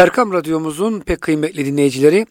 [0.00, 2.26] Erkam Radyomuzun pek kıymetli dinleyicileri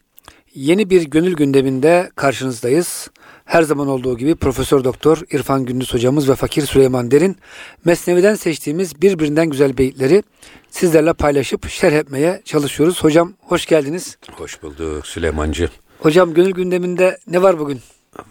[0.54, 3.10] yeni bir gönül gündeminde karşınızdayız.
[3.44, 7.36] Her zaman olduğu gibi Profesör Doktor İrfan Gündüz hocamız ve Fakir Süleyman Derin
[7.84, 10.22] Mesnevi'den seçtiğimiz birbirinden güzel beyitleri
[10.70, 13.04] sizlerle paylaşıp şerh etmeye çalışıyoruz.
[13.04, 14.18] Hocam hoş geldiniz.
[14.32, 15.68] Hoş bulduk Süleymancı.
[15.98, 17.80] Hocam gönül gündeminde ne var bugün?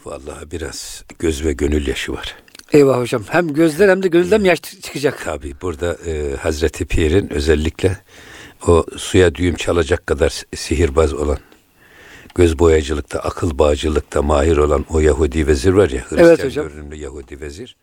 [0.05, 2.35] Vallahi biraz göz ve gönül yaşı var.
[2.73, 3.23] Eyvah hocam.
[3.29, 5.23] Hem gözler hem de gönülden yaş çıkacak?
[5.25, 7.97] Tabi burada e, Hazreti Pir'in özellikle
[8.67, 11.37] o suya düğüm çalacak kadar sihirbaz olan
[12.35, 16.67] göz boyacılıkta, akıl bağcılıkta mahir olan o Yahudi vezir var ya, Hristiyan evet hocam.
[16.67, 17.75] görünümlü Yahudi vezir.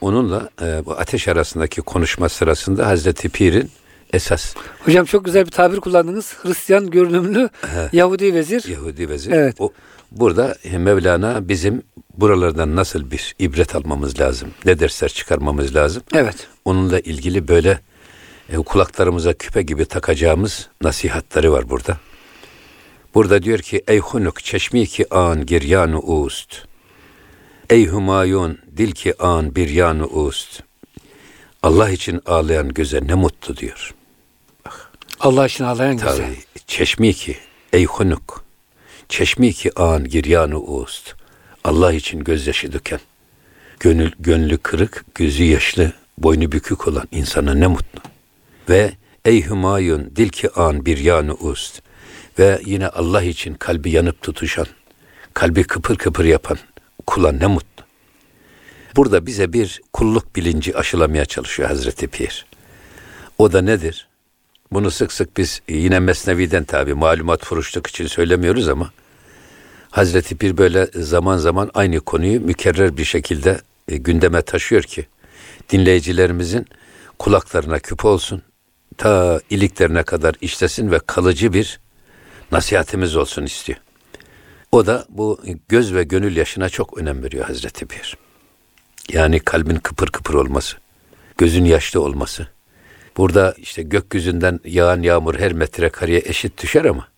[0.00, 3.70] Onunla e, bu ateş arasındaki konuşma sırasında Hazreti Pir'in
[4.12, 4.54] esas.
[4.84, 6.34] Hocam çok güzel bir tabir kullandınız.
[6.42, 7.50] Hristiyan görünümlü
[7.92, 8.64] Yahudi vezir.
[8.68, 9.32] Yahudi vezir.
[9.32, 9.54] Evet.
[9.58, 9.72] O,
[10.10, 11.82] burada Mevlana bizim
[12.18, 16.02] buralardan nasıl bir ibret almamız lazım, ne dersler çıkarmamız lazım.
[16.14, 16.46] Evet.
[16.64, 17.80] Onunla ilgili böyle
[18.48, 21.98] e, kulaklarımıza küpe gibi takacağımız nasihatleri var burada.
[23.14, 26.64] Burada diyor ki ey hunuk çeşmi ki an giryanu ust.
[27.70, 30.62] Ey humayun dil ki an biryanu ust.
[31.62, 33.94] Allah için ağlayan göze ne mutlu diyor.
[34.66, 34.92] Bak.
[35.20, 36.34] Allah için ağlayan Tabii, göze.
[36.66, 37.36] Çeşmi ki
[37.72, 38.44] ey hunuk.
[39.08, 41.14] Çeşmi ki an giryanu ust.
[41.64, 43.00] Allah için gözyaşı döken.
[43.80, 48.00] Gönül, gönlü kırık, gözü yaşlı, boynu bükük olan insana ne mutlu.
[48.68, 48.92] Ve
[49.24, 51.82] ey Hümayun dil ki an bir yanı ust
[52.38, 54.66] ve yine Allah için kalbi yanıp tutuşan,
[55.34, 56.58] kalbi kıpır kıpır yapan
[57.06, 57.84] kula ne mutlu.
[58.96, 62.46] Burada bize bir kulluk bilinci aşılamaya çalışıyor Hazreti Pir.
[63.38, 64.08] O da nedir?
[64.72, 68.90] Bunu sık sık biz yine Mesnevi'den tabi malumat furuşluk için söylemiyoruz ama
[69.90, 75.06] Hazreti Pir böyle zaman zaman aynı konuyu mükerrer bir şekilde e, gündeme taşıyor ki
[75.70, 76.66] dinleyicilerimizin
[77.18, 78.42] kulaklarına küp olsun,
[78.98, 81.80] ta iliklerine kadar işlesin ve kalıcı bir
[82.52, 83.78] nasihatimiz olsun istiyor.
[84.72, 88.16] O da bu göz ve gönül yaşına çok önem veriyor Hazreti Pir.
[89.12, 90.76] Yani kalbin kıpır kıpır olması,
[91.38, 92.48] gözün yaşlı olması.
[93.16, 97.08] Burada işte gökyüzünden yağan yağmur her metrekareye eşit düşer ama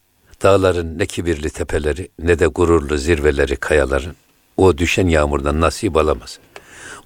[0.43, 4.17] dağların ne kibirli tepeleri ne de gururlu zirveleri kayaların
[4.57, 6.39] o düşen yağmurdan nasip alamaz.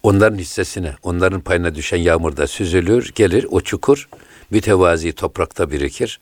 [0.03, 4.09] Onların hissesine, onların payına düşen yağmurda süzülür, gelir o çukur
[4.55, 6.21] mütevazi toprakta birikir.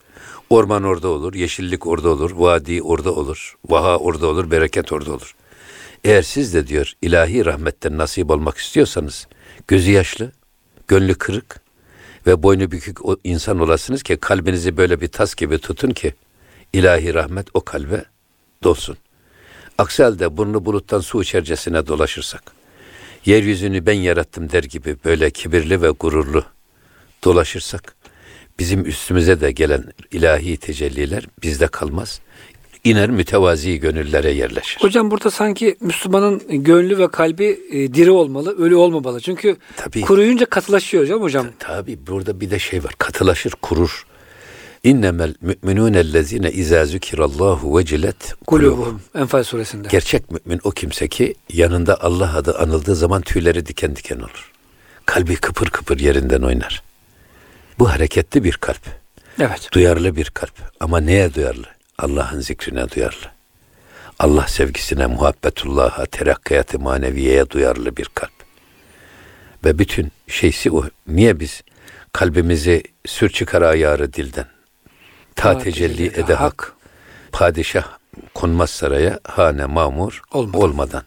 [0.51, 5.35] Orman orada olur, yeşillik orada olur, vadi orada olur, vaha orada olur, bereket orada olur.
[6.05, 9.27] Eğer siz de diyor ilahi rahmetten nasip olmak istiyorsanız
[9.69, 10.33] gözü yaşlı,
[10.89, 11.61] gönlü kırık
[12.27, 16.15] ve boynu bükük insan olasınız ki kalbinizi böyle bir tas gibi tutun ki
[16.73, 18.05] ilahi rahmet o kalbe
[18.63, 18.97] dolsun.
[19.79, 22.43] Aksi halde burnu buluttan su içercesine dolaşırsak,
[23.25, 26.45] yeryüzünü ben yarattım der gibi böyle kibirli ve gururlu
[27.25, 27.95] dolaşırsak,
[28.63, 32.21] bizim üstümüze de gelen ilahi tecelliler bizde kalmaz.
[32.85, 34.83] İner mütevazi gönüllere yerleşir.
[34.83, 39.21] Hocam burada sanki Müslümanın gönlü ve kalbi e, diri olmalı, ölü olmamalı.
[39.21, 41.47] Çünkü tabii, kuruyunca katılaşıyor hocam hocam.
[41.59, 42.95] Tabii burada bir de şey var.
[42.99, 44.07] Katılaşır, kurur.
[44.85, 49.01] İnnemel müminûnellezîne izâ zükirallahu vecilet kulubuhum.
[49.15, 49.89] Enfal suresinde.
[49.91, 54.53] Gerçek mümin o kimse ki yanında Allah adı anıldığı zaman tüyleri diken diken olur.
[55.07, 56.92] Kalbi kıpır kıpır yerinden oynar.
[57.79, 58.83] Bu hareketli bir kalp.
[59.41, 59.69] Evet.
[59.73, 60.53] Duyarlı bir kalp.
[60.81, 61.67] Ama neye duyarlı?
[61.99, 63.31] Allah'ın zikrine duyarlı.
[64.19, 68.33] Allah sevgisine, muhabbetullah'a, terakkiyatı maneviyeye duyarlı bir kalp.
[69.65, 70.85] Ve bütün şeysi o.
[71.07, 71.63] Niye biz
[72.13, 74.47] kalbimizi sür çıkar ayarı dilden?
[75.37, 76.75] Ta tecelli ede hak.
[77.33, 77.85] Padişah
[78.35, 80.61] konmaz saraya hane mamur olmadan.
[80.61, 81.05] olmadan.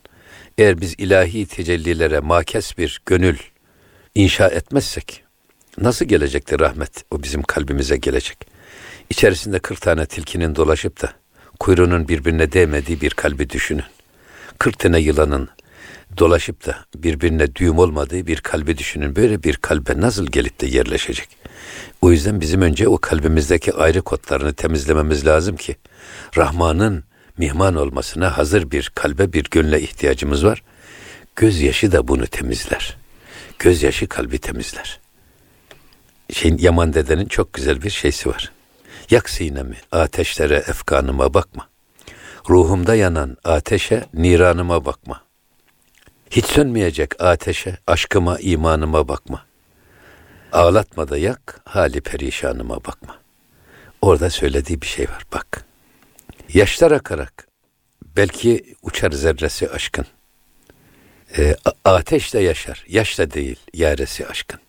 [0.58, 3.38] Eğer biz ilahi tecellilere makes bir gönül
[4.16, 5.25] inşa etmezsek
[5.78, 7.06] Nasıl gelecekti rahmet?
[7.12, 8.38] O bizim kalbimize gelecek.
[9.10, 11.14] İçerisinde 40 tane tilkinin dolaşıp da
[11.60, 13.84] kuyruğunun birbirine değmediği bir kalbi düşünün.
[14.60, 15.50] 40 tane yılanın
[16.18, 19.16] dolaşıp da birbirine düğüm olmadığı bir kalbi düşünün.
[19.16, 21.30] Böyle bir kalbe nasıl gelip de yerleşecek?
[22.02, 25.76] O yüzden bizim önce o kalbimizdeki ayrı kodlarını temizlememiz lazım ki
[26.38, 27.04] Rahman'ın
[27.38, 30.64] mihman olmasına hazır bir kalbe bir gönle ihtiyacımız var.
[31.36, 32.98] Gözyaşı da bunu temizler.
[33.60, 35.05] Gözyaşı kalbi temizler
[36.34, 38.52] şeyin Yaman dedenin çok güzel bir şeysi var.
[39.10, 41.70] Yak sinemi, ateşlere, efkanıma bakma.
[42.50, 45.24] Ruhumda yanan ateşe, niranıma bakma.
[46.30, 49.46] Hiç sönmeyecek ateşe, aşkıma, imanıma bakma.
[50.52, 53.18] Ağlatma da yak, hali perişanıma bakma.
[54.02, 55.66] Orada söylediği bir şey var, bak.
[56.54, 57.48] Yaşlar akarak,
[58.18, 60.06] belki uçar zerresi aşkın.
[61.38, 61.56] E,
[61.86, 64.60] ateş de yaşar, yaş da değil, yaresi aşkın.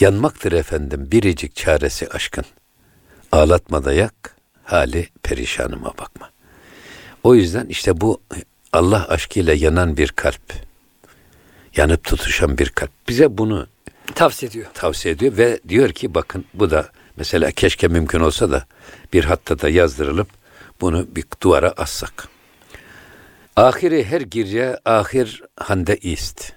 [0.00, 2.44] Yanmaktır efendim biricik çaresi aşkın.
[3.32, 6.30] Ağlatma da yak, hali perişanıma bakma.
[7.22, 8.20] O yüzden işte bu
[8.72, 10.52] Allah aşkıyla yanan bir kalp,
[11.76, 13.66] yanıp tutuşan bir kalp bize bunu
[14.14, 14.66] tavsiye ediyor.
[14.74, 18.66] Tavsiye ediyor ve diyor ki bakın bu da mesela keşke mümkün olsa da
[19.12, 20.28] bir hatta da yazdırılıp
[20.80, 22.28] bunu bir duvara assak.
[23.56, 26.52] Ahiri her girce ahir hande ist.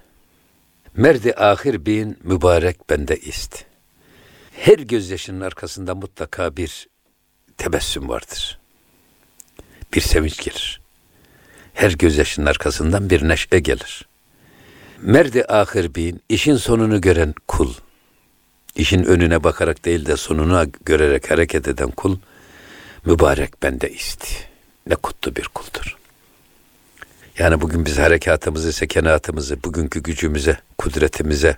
[0.97, 3.65] Merdi ahir bin mübarek bende ist.
[4.51, 6.88] Her gözyaşının arkasında mutlaka bir
[7.57, 8.59] tebessüm vardır.
[9.94, 10.81] Bir sevinç gelir.
[11.74, 14.07] Her gözyaşının arkasından bir neşe gelir.
[15.01, 17.74] Merdi ahir bin, işin sonunu gören kul.
[18.75, 22.18] İşin önüne bakarak değil de sonuna görerek hareket eden kul,
[23.06, 24.36] mübarek bende isti.
[24.88, 25.97] Ne kutlu bir kuldur.
[27.39, 31.57] Yani bugün biz harekatımızı, sekenatımızı, bugünkü gücümüze, kudretimize,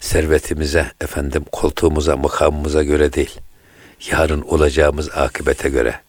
[0.00, 3.40] servetimize, efendim koltuğumuza, makamımıza göre değil.
[4.10, 6.00] Yarın olacağımız akıbete göre.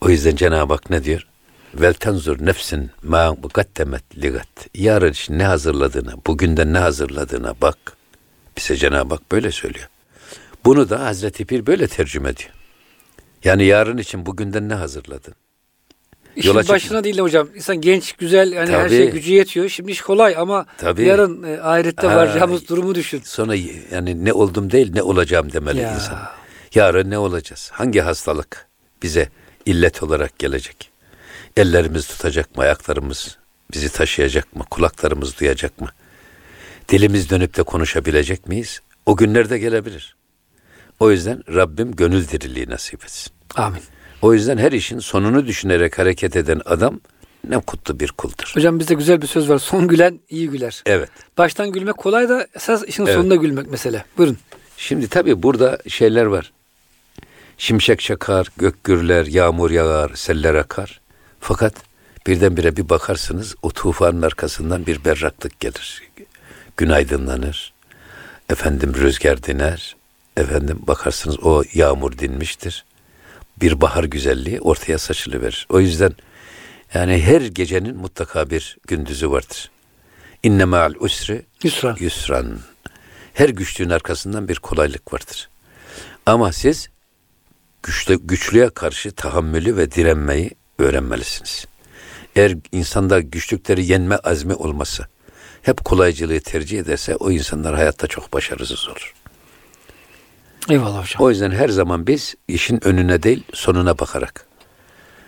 [0.00, 1.26] O yüzden Cenab-ı Hak ne diyor?
[1.74, 4.48] Vel tenzur nefsin ma mukaddemet ligat.
[4.74, 7.78] Yarın için ne hazırladığına, bugünden ne hazırladığına bak.
[8.56, 9.88] Bize Cenab-ı Hak böyle söylüyor.
[10.64, 12.50] Bunu da Hazreti Pir böyle tercüme ediyor.
[13.44, 15.34] Yani yarın için bugünden ne hazırladın?
[16.36, 17.48] İşin Yola başına çık- değil de hocam.
[17.54, 18.82] İnsan genç, güzel, yani Tabii.
[18.82, 19.68] her şey gücü yetiyor.
[19.68, 21.04] Şimdi iş kolay ama Tabii.
[21.04, 23.22] yarın e, ahirette ha, varacağımız durumu düşün.
[23.24, 23.54] Sonra
[23.90, 25.94] yani ne oldum değil ne olacağım demeli ya.
[25.94, 26.18] insan.
[26.74, 27.70] Yarın ne olacağız?
[27.72, 28.66] Hangi hastalık
[29.02, 29.28] bize
[29.66, 30.90] illet olarak gelecek?
[31.56, 32.62] Ellerimiz tutacak mı?
[32.62, 33.38] Ayaklarımız
[33.74, 34.64] bizi taşıyacak mı?
[34.70, 35.88] Kulaklarımız duyacak mı?
[36.88, 38.80] Dilimiz dönüp de konuşabilecek miyiz?
[39.06, 40.16] O günlerde gelebilir.
[41.00, 43.32] O yüzden Rabbim gönül diriliği nasip etsin.
[43.56, 43.82] Amin.
[44.26, 47.00] O yüzden her işin sonunu düşünerek hareket eden adam
[47.48, 48.52] ne kutlu bir kuldur.
[48.54, 49.58] Hocam bizde güzel bir söz var.
[49.58, 50.82] Son gülen iyi güler.
[50.86, 51.10] Evet.
[51.38, 53.14] Baştan gülmek kolay da esas işin evet.
[53.14, 54.04] sonunda gülmek mesele.
[54.18, 54.38] Buyurun.
[54.76, 56.52] Şimdi tabii burada şeyler var.
[57.58, 61.00] Şimşek çakar, gök gürler, yağmur yağar, seller akar.
[61.40, 61.74] Fakat
[62.26, 66.02] birdenbire bir bakarsınız o tufanın arkasından bir berraklık gelir.
[66.76, 67.72] Gün aydınlanır.
[68.50, 69.96] Efendim rüzgar diner.
[70.36, 72.84] Efendim bakarsınız o yağmur dinmiştir.
[73.60, 75.66] Bir bahar güzelliği ortaya saçılıverir.
[75.70, 76.12] O yüzden
[76.94, 79.70] yani her gecenin mutlaka bir gündüzü vardır.
[80.42, 81.96] İnne ma'al usri yusran.
[82.00, 82.58] yusran.
[83.34, 85.48] Her güçlüğün arkasından bir kolaylık vardır.
[86.26, 86.88] Ama siz
[87.82, 91.66] güçlü, güçlüye karşı tahammülü ve direnmeyi öğrenmelisiniz.
[92.36, 95.06] Eğer insanda güçlükleri yenme azmi olmasa,
[95.62, 99.14] hep kolaycılığı tercih ederse o insanlar hayatta çok başarısız olur.
[100.70, 101.22] Eyvallah hocam.
[101.22, 104.46] O yüzden her zaman biz işin önüne değil sonuna bakarak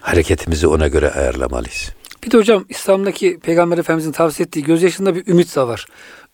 [0.01, 1.91] hareketimizi ona göre ayarlamalıyız.
[2.25, 5.87] Bir de hocam İslam'daki Peygamber Efendimizin tavsiye ettiği gözyaşında bir ümit de var.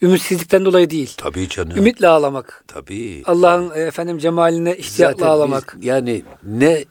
[0.02, 1.14] Ümitsizlikten dolayı değil.
[1.16, 1.76] Tabii canım.
[1.76, 2.64] Ümitle ağlamak.
[2.68, 3.22] Tabii.
[3.26, 5.74] Allah'ın e, efendim cemaline ihtiyatla Zaten ağlamak.
[5.76, 6.84] Biz, yani ne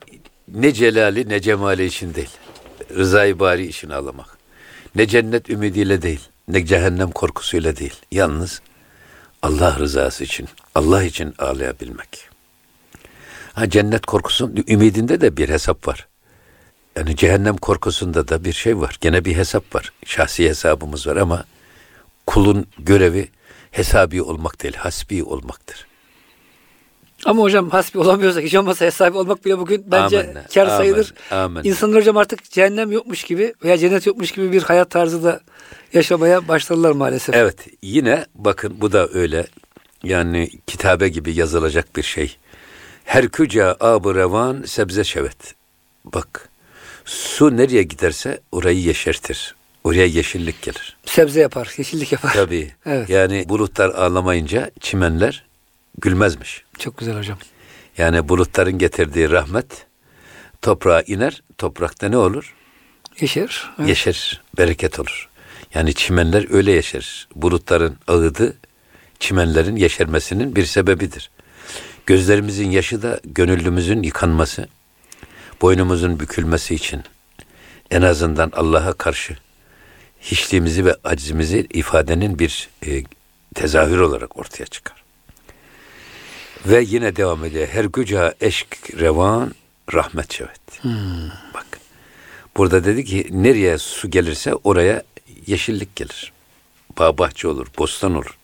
[0.48, 2.30] ne celali ne cemali için değil.
[2.96, 4.38] Rızayı bari için ağlamak.
[4.96, 6.22] Ne cennet ümidiyle değil.
[6.48, 7.96] Ne cehennem korkusuyla değil.
[8.12, 8.62] Yalnız
[9.44, 12.30] Allah rızası için, Allah için ağlayabilmek.
[13.54, 16.08] Ha cennet korkusun ümidinde de bir hesap var.
[16.96, 18.98] Yani cehennem korkusunda da bir şey var.
[19.02, 19.94] Gene bir hesap var.
[20.06, 21.46] Şahsi hesabımız var ama
[22.28, 23.30] kulun görevi
[23.72, 25.88] hesabi olmak değil, hasbi olmaktır.
[27.26, 31.14] Ama hocam hasbi olamıyorsak hiç olmazsa hesabı olmak bile bugün bence Amenna, kar sayılır.
[31.32, 31.64] Amen.
[31.64, 35.40] İnsanlar hocam artık cehennem yokmuş gibi veya cennet yokmuş gibi bir hayat tarzı da
[35.94, 37.36] yaşamaya başladılar maalesef.
[37.36, 39.48] Evet yine bakın bu da öyle.
[40.04, 42.38] Yani kitabe gibi yazılacak bir şey.
[43.06, 45.56] Her küca abı revan sebze şevet.
[46.06, 46.50] Bak
[47.06, 49.56] su nereye giderse orayı yeşertir.
[49.84, 50.98] Oraya yeşillik gelir.
[51.06, 52.34] Sebze yapar, yeşillik yapar.
[52.34, 52.72] Tabii.
[52.86, 53.10] evet.
[53.10, 55.44] Yani bulutlar ağlamayınca çimenler
[55.98, 56.64] gülmezmiş.
[56.80, 57.38] Çok güzel hocam.
[57.98, 59.86] Yani bulutların getirdiği rahmet
[60.62, 61.44] toprağa iner.
[61.58, 62.56] Toprakta ne olur?
[63.20, 63.72] Yeşer.
[63.80, 63.90] Evet.
[63.90, 65.30] Yeşer, bereket olur.
[65.74, 67.28] Yani çimenler öyle yeşer.
[67.36, 68.58] Bulutların ağıdı
[69.20, 71.32] çimenlerin yeşermesinin bir sebebidir.
[72.06, 74.68] Gözlerimizin yaşı da gönüllümüzün yıkanması,
[75.62, 77.04] boynumuzun bükülmesi için
[77.92, 79.38] en azından Allah'a karşı
[80.22, 83.04] hiçliğimizi ve acizimizi ifadenin bir e,
[83.56, 85.03] tezahür olarak ortaya çıkar.
[86.66, 87.68] Ve yine devam ediyor.
[87.68, 89.54] Her güca eşk revan
[89.94, 90.82] rahmet şevet.
[90.82, 91.30] Hmm.
[91.54, 91.66] Bak.
[92.58, 95.04] Burada dedi ki nereye su gelirse oraya
[95.48, 96.34] yeşillik gelir.
[97.00, 98.38] Bağ bahçe olur, bostan olur.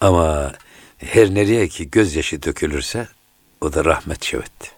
[0.00, 0.52] Ama
[0.98, 3.08] her nereye ki gözyaşı dökülürse
[3.60, 4.72] o da rahmet şevet.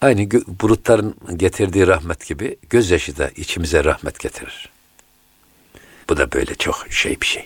[0.00, 4.70] Aynı bulutların getirdiği rahmet gibi gözyaşı da içimize rahmet getirir.
[6.08, 7.44] Bu da böyle çok şey bir şey.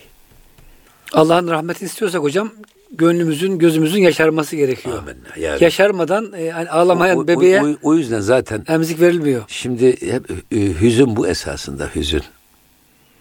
[1.13, 2.53] Allah'ın rahmetini istiyorsak hocam
[2.93, 4.99] gönlümüzün, gözümüzün yaşarması gerekiyor.
[4.99, 5.29] Amenna.
[5.37, 9.45] Yani, Yaşarmadan e, hani ağlamayan o, o, bebeğe o, o yüzden zaten emzik verilmiyor.
[9.49, 12.23] Şimdi hep e, hüzün bu esasında hüzün.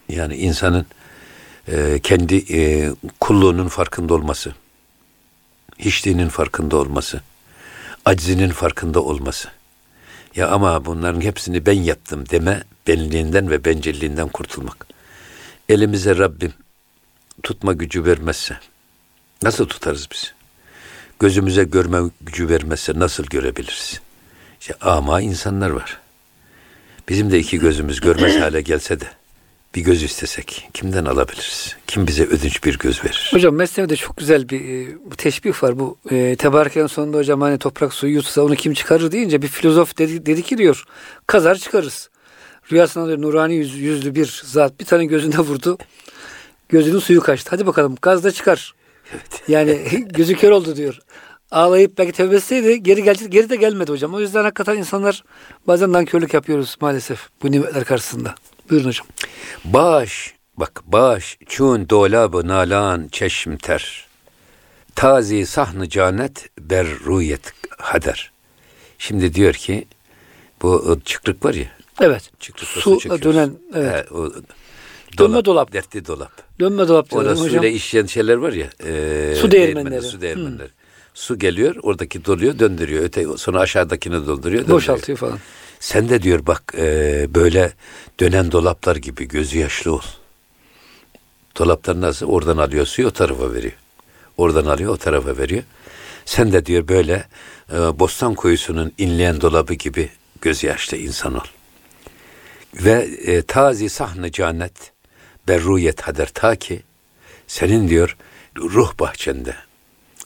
[0.10, 0.86] Yani insanın
[1.68, 4.54] e, kendi e, kulluğunun farkında olması,
[5.80, 7.22] hiçliğinin farkında olması,
[8.06, 9.50] aczinin farkında olması.
[10.36, 14.88] Ya ama bunların hepsini ben yaptım deme benliğinden ve bencilliğinden kurtulmak.
[15.70, 16.54] Elimize Rabbim
[17.44, 18.58] tutma gücü vermezse
[19.44, 20.34] nasıl tutarız biz?
[21.20, 24.02] Gözümüze görme gücü vermezse nasıl görebiliriz?
[24.62, 26.00] İşte ama insanlar var.
[27.10, 29.06] Bizim de iki gözümüz görmez hale gelse de
[29.76, 31.76] bir göz istesek kimden alabiliriz?
[31.88, 33.30] Kim bize ödünç bir göz verir?
[33.34, 35.80] Hocam Mesnevi'de çok güzel bir e, bu teşbih var.
[35.80, 39.98] Bu e, Tebareken sonunda hocam hani toprak suyu yutsa onu kim çıkarır deyince bir filozof
[39.98, 40.84] dedi, dedi ki diyor
[41.28, 42.10] kazar çıkarız.
[42.72, 45.78] Rüyasında diyor nurani yüz, yüzlü bir zat bir tane gözünde vurdu.
[46.70, 47.50] Gözünün suyu kaçtı.
[47.50, 48.74] Hadi bakalım gaz da çıkar.
[49.14, 49.44] Evet.
[49.48, 51.00] Yani gözü kör oldu diyor.
[51.52, 54.14] Ağlayıp belki etseydi geri gelecek geri de gelmedi hocam.
[54.14, 55.24] O yüzden hakikaten insanlar
[55.68, 58.36] bazen nankörlük yapıyoruz maalesef bu nimetler karşısında.
[58.70, 59.08] Buyurun hocam.
[59.66, 64.08] Baş, bak baş, çun dolabı nalan çeşmter.
[64.96, 68.32] Tazi sahnı canet ber ruyet hader.
[68.98, 69.88] Şimdi diyor ki
[70.62, 71.68] bu çıkrık var ya.
[72.02, 72.32] Evet.
[72.40, 74.12] Çıkrık su dönen evet.
[74.12, 74.32] He, o,
[75.18, 75.74] Dönme dolap.
[75.74, 76.49] Dertli dolap.
[76.60, 78.70] Dönme dolap diyorlar Orada suyla işleyen şeyler var ya.
[78.86, 80.02] E, su değirmenleri.
[80.02, 80.68] Su değirmenleri.
[80.68, 80.80] Hmm.
[81.14, 83.04] Su geliyor, oradaki doluyor, döndürüyor.
[83.04, 84.68] Öte, sonra aşağıdakini dolduruyor, döndürüyor.
[84.70, 85.40] Boşaltıyor falan.
[85.80, 87.74] Sen de diyor bak e, böyle
[88.20, 90.02] dönen dolaplar gibi gözü yaşlı ol.
[91.58, 92.26] Dolaplar nasıl?
[92.26, 93.74] Oradan alıyor suyu o tarafa veriyor.
[94.38, 95.64] Oradan alıyor o tarafa veriyor.
[96.26, 97.28] Sen de diyor böyle
[97.74, 100.10] e, bostan kuyusunun inleyen dolabı gibi
[100.42, 101.48] gözü yaşlı insan ol.
[102.74, 104.99] Ve e, tazi sahne canet
[105.50, 106.82] berruyet hader ta ki
[107.48, 108.18] senin diyor
[108.58, 109.56] ruh bahçende,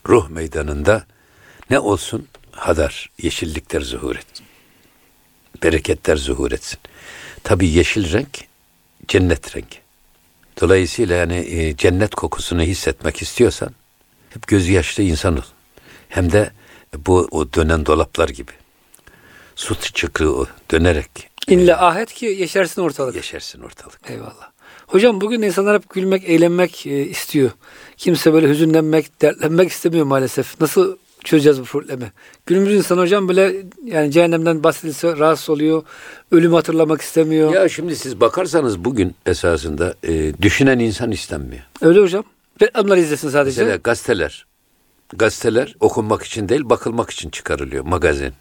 [0.08, 1.06] ruh meydanında
[1.70, 2.28] ne olsun?
[2.50, 4.26] Hadar, yeşillikler zuhur et.
[5.62, 6.78] Bereketler zuhur etsin.
[7.44, 8.44] Tabi yeşil renk
[9.08, 9.78] cennet rengi.
[10.60, 13.70] Dolayısıyla yani e, cennet kokusunu hissetmek istiyorsan
[14.30, 15.42] hep gözü yaşlı insan ol.
[16.08, 16.50] Hem de
[16.96, 18.52] bu o dönen dolaplar gibi.
[19.56, 21.30] Su çıkığı dönerek.
[21.48, 23.16] İnle ahet ki yeşersin ortalık.
[23.16, 24.00] Yeşersin ortalık.
[24.10, 24.53] Eyvallah.
[24.94, 27.50] Hocam bugün insanlar hep gülmek, eğlenmek e, istiyor.
[27.96, 30.60] Kimse böyle hüzünlenmek, dertlenmek istemiyor maalesef.
[30.60, 32.12] Nasıl çözeceğiz bu problemi?
[32.46, 35.82] Günümüz insan hocam böyle yani cehennemden bahsedilse rahatsız oluyor.
[36.30, 37.54] Ölüm hatırlamak istemiyor.
[37.54, 41.62] Ya şimdi siz bakarsanız bugün esasında e, düşünen insan istenmiyor.
[41.82, 42.24] Öyle hocam.
[42.62, 43.62] Reklamlar izlesin sadece.
[43.62, 44.46] Mesela gazeteler.
[45.12, 47.84] Gazeteler okunmak için değil bakılmak için çıkarılıyor.
[47.84, 48.32] Magazin.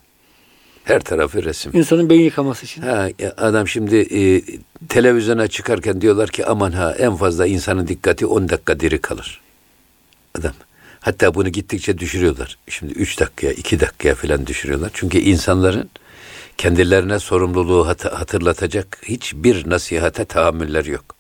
[0.84, 1.72] Her tarafı resim.
[1.76, 2.82] İnsanın beyin yıkaması için.
[2.82, 4.42] Ha, adam şimdi e,
[4.90, 9.42] televizyona çıkarken diyorlar ki aman ha en fazla insanın dikkati 10 dakika diri kalır.
[10.40, 10.54] Adam.
[11.00, 12.58] Hatta bunu gittikçe düşürüyorlar.
[12.70, 14.92] Şimdi 3 dakikaya, 2 dakikaya falan düşürüyorlar.
[14.94, 15.90] Çünkü insanların
[16.58, 21.16] kendilerine sorumluluğu hat- hatırlatacak hiçbir nasihate tahammülleri yok.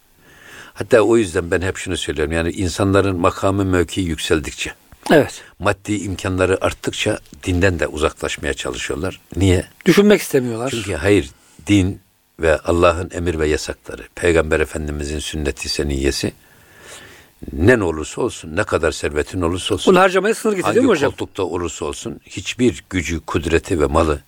[0.73, 2.31] Hatta o yüzden ben hep şunu söylüyorum.
[2.33, 4.71] Yani insanların makamı mevki yükseldikçe,
[5.11, 5.43] evet.
[5.59, 9.21] maddi imkanları arttıkça dinden de uzaklaşmaya çalışıyorlar.
[9.35, 9.65] Niye?
[9.85, 10.69] Düşünmek istemiyorlar.
[10.69, 11.29] Çünkü hayır,
[11.67, 11.99] din
[12.39, 16.33] ve Allah'ın emir ve yasakları, Peygamber Efendimizin sünneti seniyyesi
[17.53, 19.93] ne olursa olsun, ne kadar servetin olursa olsun.
[19.93, 21.03] Bunu harcamaya sınır getiriyor mu hocam?
[21.03, 24.21] Hangi koltukta olursa olsun hiçbir gücü, kudreti ve malı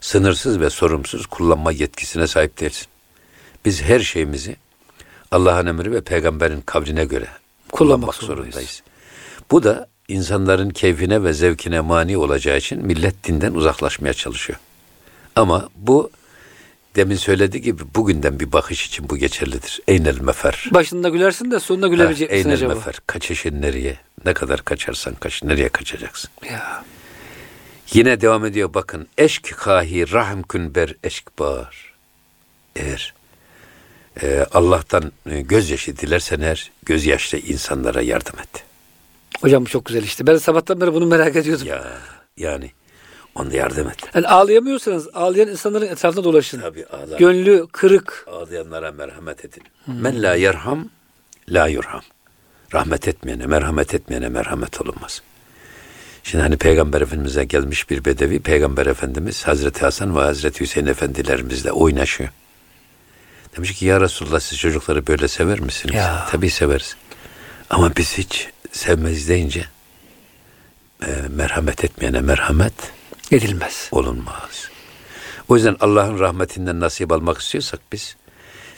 [0.00, 2.86] sınırsız ve sorumsuz kullanma yetkisine sahip değilsin.
[3.64, 4.56] Biz her şeyimizi
[5.30, 7.28] Allah'ın emri ve peygamberin kavline göre
[7.72, 8.82] kullanmak, kullanmak zorundayız.
[9.50, 14.58] Bu da insanların keyfine ve zevkine mani olacağı için millet dinden uzaklaşmaya çalışıyor.
[15.36, 16.10] Ama bu
[16.96, 19.80] demin söylediği gibi bugünden bir bakış için bu geçerlidir.
[19.88, 20.68] Eynel mefer.
[20.70, 22.72] Başında gülersin de sonunda gülebilecek misin acaba?
[22.72, 23.00] Eynel mefer.
[23.06, 23.96] Kaçışın nereye?
[24.24, 25.42] Ne kadar kaçarsan kaç.
[25.42, 26.30] Nereye kaçacaksın?
[26.50, 26.84] Ya.
[27.92, 29.06] Yine devam ediyor bakın.
[29.18, 31.94] Eşk kahi rahm künber eşk bar.
[32.76, 33.14] Eğer
[34.22, 38.65] e, Allah'tan e, gözyaşı dilersen eğer gözyaşlı insanlara yardım et.
[39.40, 40.26] Hocam bu çok güzel işte.
[40.26, 41.66] Ben sabahtan beri bunu merak ediyordum.
[41.66, 41.84] Ya
[42.36, 42.70] yani
[43.34, 43.96] ona yardım et.
[44.14, 46.60] Yani ağlayamıyorsanız ağlayan insanların etrafında dolaşın.
[46.60, 47.18] Tabii ağlar.
[47.18, 48.26] Gönlü kırık.
[48.30, 49.62] Ağlayanlara merhamet edin.
[49.84, 49.94] Hmm.
[49.94, 50.88] Men la yerham
[51.48, 52.02] la yurham.
[52.74, 55.22] Rahmet etmeyene, merhamet etmeyene merhamet olunmaz.
[56.22, 61.72] Şimdi hani Peygamber Efendimiz'e gelmiş bir bedevi, Peygamber Efendimiz Hazreti Hasan ve Hazreti Hüseyin Efendilerimizle
[61.72, 62.30] oynaşıyor.
[63.56, 65.94] Demiş ki ya Resulullah siz çocukları böyle sever misiniz?
[65.94, 66.26] Ya.
[66.30, 66.96] Tabii severiz.
[67.70, 69.64] Ama biz hiç sevmez deyince
[71.06, 71.06] e,
[71.36, 72.92] merhamet etmeyene merhamet
[73.32, 73.88] edilmez.
[73.92, 74.68] Olunmaz.
[75.48, 78.16] O yüzden Allah'ın rahmetinden nasip almak istiyorsak biz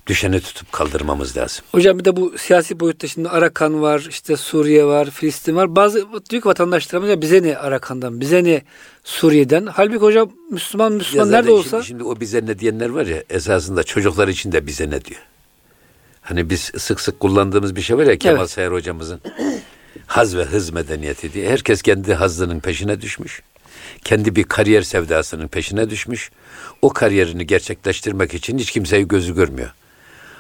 [0.09, 1.65] Düşeni tutup kaldırmamız lazım.
[1.73, 5.77] Hocam bir de bu siyasi boyutta şimdi Arakan var, işte Suriye var, Filistin var.
[5.77, 8.63] Bazı Türk vatandaşlarımız ya bize ne Arakan'dan, bize ne
[9.05, 9.67] Suriye'den.
[9.67, 13.07] Halbuki hocam Müslüman Müslüman Ya nerede zaten olsa Şimdi, şimdi o bize ne diyenler var
[13.07, 15.21] ya esasında çocuklar için de bize ne diyor.
[16.21, 18.51] Hani biz sık sık kullandığımız bir şey var ya Kemal Evet.
[18.51, 19.21] Sayar hocamızın
[20.09, 21.51] haz ve hız medeniyeti diye.
[21.51, 23.43] Herkes kendi hazzının peşine düşmüş.
[24.05, 26.31] Kendi bir kariyer sevdasının peşine düşmüş.
[26.83, 29.71] O kariyerini gerçekleştirmek için hiç kimseyi gözü görmüyor.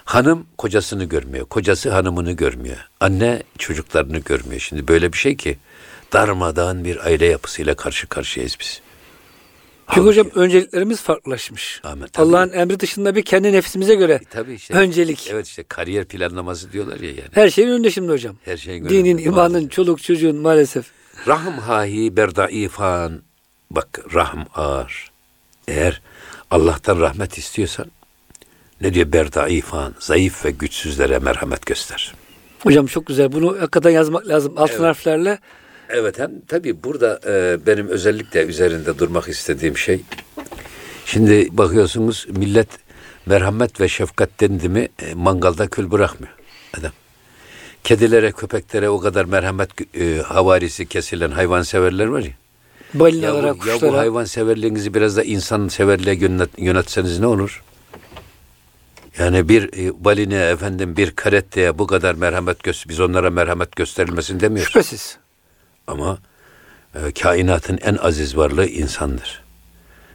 [0.04, 1.46] Hanım kocasını görmüyor.
[1.46, 2.76] Kocası hanımını görmüyor.
[3.00, 4.60] Anne çocuklarını görmüyor.
[4.60, 5.58] Şimdi böyle bir şey ki
[6.12, 8.80] darmadağın bir aile yapısıyla karşı karşıyayız biz.
[9.94, 11.82] Çünkü hocam önceliklerimiz farklılaşmış.
[12.16, 14.74] Allah'ın emri dışında bir kendi nefsimize göre E, tabii işte.
[14.74, 15.28] öncelik.
[15.32, 17.28] Evet işte kariyer planlaması diyorlar ya yani.
[17.32, 18.36] Her şeyin önünde şimdi hocam.
[18.44, 19.22] Her şeyin Dinin, önünde.
[19.22, 20.86] imanın, çoluk çocuğun maalesef.
[21.28, 23.22] Rahm hahi berdaifan.
[23.70, 25.10] Bak rahm ağır.
[25.68, 26.00] Eğer
[26.50, 27.86] Allah'tan rahmet istiyorsan
[28.80, 29.94] ne diyor berdaifan?
[29.98, 32.14] Zayıf ve güçsüzlere merhamet göster.
[32.58, 33.32] Hocam çok güzel.
[33.32, 34.52] Bunu hakikaten yazmak lazım.
[34.56, 35.38] Altın harflerle.
[35.88, 40.00] Evet hem tabii burada e, benim özellikle üzerinde durmak istediğim şey
[41.04, 42.68] şimdi bakıyorsunuz millet
[43.26, 46.32] merhamet ve şefkat dendi mi e, mangalda kül bırakmıyor
[46.78, 46.92] adam.
[47.84, 52.32] Kedilere, köpeklere o kadar merhamet e, havarisi kesilen hayvanseverler var ya.
[52.94, 53.98] Balinalara, bu, ya bu kuşlara.
[53.98, 57.62] hayvan severliğinizi biraz da insan severliğe yönet, yönetseniz ne olur?
[59.18, 64.40] Yani bir e, baline efendim bir karetteye bu kadar merhamet göster biz onlara merhamet gösterilmesin
[64.40, 64.72] demiyoruz.
[64.72, 65.18] Şüphesiz.
[65.88, 66.18] Ama
[66.94, 69.42] e, kainatın en aziz varlığı insandır.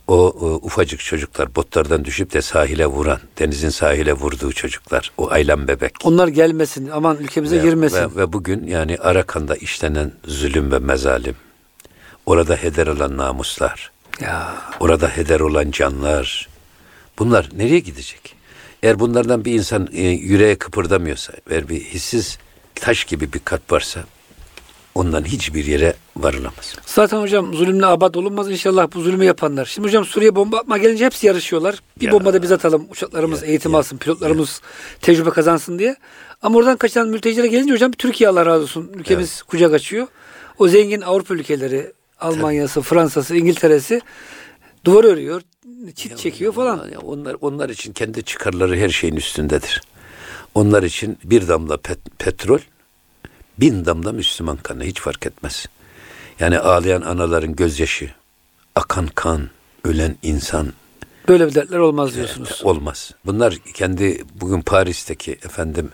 [0.07, 5.67] O, o ufacık çocuklar botlardan düşüp de sahile vuran, denizin sahile vurduğu çocuklar, o aylan
[5.67, 5.93] bebek.
[6.03, 6.89] Onlar gelmesin.
[6.89, 7.97] Aman ülkemize Ve- girmesin.
[7.97, 11.35] Ve, ve bugün yani Arakan'da işlenen zulüm ve mezalim,
[12.25, 16.49] orada heder olan namuslar, Ya orada heder olan canlar,
[17.19, 18.35] bunlar nereye gidecek?
[18.83, 22.37] Eğer bunlardan bir insan e, yüreğe kıpırdamıyorsa ve bir hissiz
[22.75, 24.03] taş gibi bir kalp varsa
[24.95, 26.75] ondan hiçbir yere varılamaz.
[26.85, 29.65] Zaten hocam zulümle abad olunmaz inşallah bu zulmü yapanlar.
[29.65, 31.79] Şimdi hocam Suriye bomba atma gelince hepsi yarışıyorlar.
[31.99, 32.11] Bir Ya.
[32.11, 32.87] bomba da biz atalım.
[32.89, 34.61] Uçaklarımız Ya, eğitim ya, alsın, pilotlarımız
[35.01, 35.95] tecrübe kazansın diye.
[36.41, 38.91] Ama oradan kaçan mültecilere gelince hocam Türkiye Allah razı olsun.
[38.95, 40.07] Ülkemiz kucak açıyor.
[40.57, 44.01] O zengin Avrupa ülkeleri, Almanya'sı, Fransa'sı, İngiltere'si
[44.85, 45.41] duvar örüyor,
[45.95, 46.89] çit çekiyor falan.
[46.91, 49.81] Ya onlar onlar için kendi çıkarları her şeyin üstündedir.
[50.55, 52.59] Onlar için bir damla pet- petrol,
[53.59, 55.65] bin damla Müslüman kanı hiç fark etmez.
[56.39, 58.09] Yani ağlayan anaların gözyaşı,
[58.75, 59.49] akan kan,
[59.83, 60.73] ölen insan
[61.27, 62.61] Böyle bir dertler olmaz diyorsunuz.
[62.63, 63.11] olmaz.
[63.25, 65.89] Bunlar kendi bugün Paris'teki efendim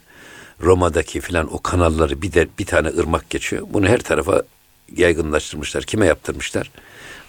[0.62, 3.67] Roma'daki filan o kanalları bir de bir tane ırmak geçiyor.
[3.69, 4.43] Bunu her tarafa
[4.95, 5.84] yaygınlaştırmışlar.
[5.84, 6.72] Kime yaptırmışlar?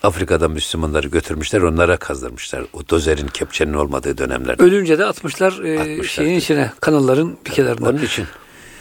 [0.02, 2.64] Afrika'dan Müslümanları götürmüşler, onlara kazdırmışlar.
[2.72, 4.62] O dozerin, kepçenin olmadığı dönemlerde.
[4.62, 7.88] Ölünce de atmışlar, e, Atmışlar şeyin içine, kanalların bir kenarına.
[7.88, 8.26] Onun için.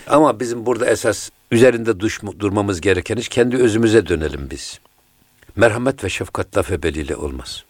[0.08, 4.80] Ama bizim burada esas üzerinde duş, durmamız gereken iş kendi özümüze dönelim biz.
[5.56, 7.64] Merhamet ve şefkat laf ebeliyle olmaz.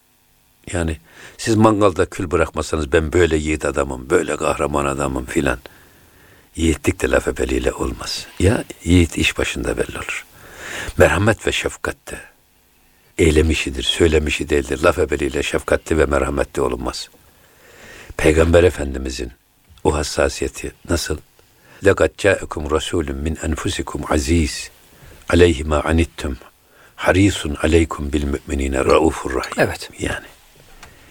[0.73, 0.97] Yani
[1.37, 5.59] siz mangalda kül bırakmasanız ben böyle yiğit adamım, böyle kahraman adamım filan.
[6.55, 8.27] Yiğitlik de laf ebeliyle olmaz.
[8.39, 10.25] Ya yiğit iş başında belli olur.
[10.97, 12.19] Merhamet ve şefkat de
[13.17, 13.83] eylem işidir,
[14.49, 14.83] değildir.
[14.83, 17.09] Laf ebeliyle şefkatli ve merhametli olunmaz.
[18.17, 19.31] Peygamber Efendimizin
[19.83, 21.17] o hassasiyeti nasıl?
[21.82, 24.54] لَقَدْ جَاءَكُمْ رَسُولٌ مِّنْ أَنْفُسِكُمْ عَز۪يزٌ
[25.32, 26.34] عَلَيْهِ مَا عَنِتْتُمْ
[26.96, 29.52] harisun aleykum bil müminine raufur rahim.
[29.58, 29.90] Evet.
[29.98, 30.26] Yani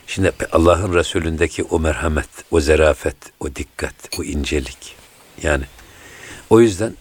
[0.07, 4.95] şimdi Allah'ın Resulündeki o merhamet, o zerafet, o dikkat, o incelik.
[5.43, 5.63] Yani
[6.49, 6.93] o yüzden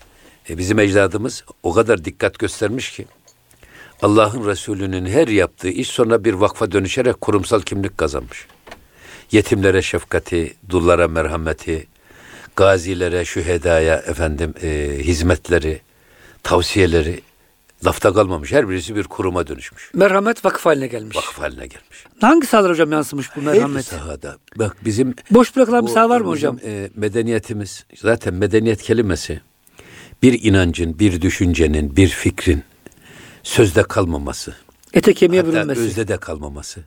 [0.50, 3.06] e, bizim ecdadımız o kadar dikkat göstermiş ki
[4.02, 8.46] Allah'ın Resulü'nün her yaptığı iş sonra bir vakfa dönüşerek kurumsal kimlik kazanmış.
[9.32, 11.86] Yetimlere şefkati, dullara merhameti,
[12.57, 15.81] gazilere, şühedaya efendim e, hizmetleri,
[16.43, 17.21] tavsiyeleri
[17.85, 18.51] lafta kalmamış.
[18.51, 19.91] Her birisi bir kuruma dönüşmüş.
[19.93, 21.17] Merhamet vakıf haline gelmiş.
[21.17, 22.05] Vakıf haline gelmiş.
[22.21, 23.85] Hangi sahalar hocam yansımış bu Her merhamet?
[23.85, 24.37] sahada.
[24.55, 26.59] Bak bizim Boş bırakılan bir saha var mı hocam?
[26.65, 29.41] e, medeniyetimiz zaten medeniyet kelimesi
[30.23, 32.63] bir inancın, bir düşüncenin, bir fikrin
[33.43, 34.55] sözde kalmaması.
[34.93, 35.81] Ete kemiğe bürünmesi.
[35.81, 36.79] özde de kalmaması.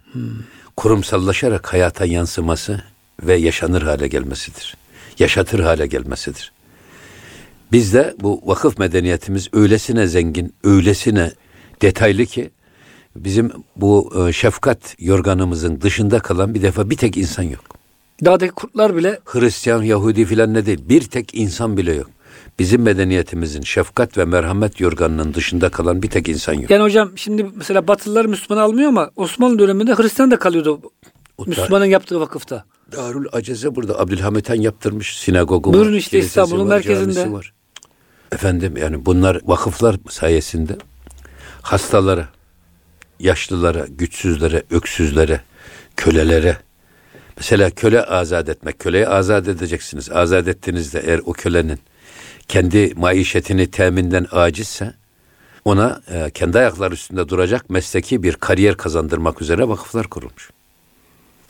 [0.76, 2.83] Kurumsallaşarak hayata yansıması
[3.22, 4.76] ve yaşanır hale gelmesidir.
[5.20, 6.52] Yaşatır hale gelmesidir.
[7.72, 11.33] Bizde bu vakıf medeniyetimiz öylesine zengin, öylesine
[11.83, 12.50] detaylı ki
[13.16, 17.64] bizim bu e, şefkat yorganımızın dışında kalan bir defa bir tek insan yok.
[18.24, 20.80] Dağdaki kurtlar bile Hristiyan, Yahudi filan ne değil.
[20.88, 22.11] Bir tek insan bile yok.
[22.59, 26.70] Bizim medeniyetimizin şefkat ve merhamet yorganının dışında kalan bir tek insan yok.
[26.70, 30.80] yani hocam şimdi mesela Batılılar Müslüman almıyor ama Osmanlı döneminde Hristiyan da kalıyordu
[31.38, 32.64] O Müslümanın yaptığı vakıfta.
[32.92, 37.33] Darül Aceze burada Abdülhamit Han yaptırmış sinagogu Buyurun var, işte İstanbul'un merkezinde.
[37.33, 37.53] Var.
[38.33, 40.76] Efendim yani bunlar vakıflar sayesinde
[41.62, 42.29] hastalara,
[43.20, 45.40] yaşlılara, güçsüzlere, öksüzlere,
[45.96, 46.57] kölelere
[47.37, 50.11] mesela köle azat etmek, köleyi azat edeceksiniz.
[50.11, 51.79] Azat ettiğinizde eğer o kölenin
[52.48, 54.94] kendi maişetini teminden acizse
[55.64, 60.50] ona e, kendi ayakları üstünde duracak mesleki bir kariyer kazandırmak üzere vakıflar kurulmuş.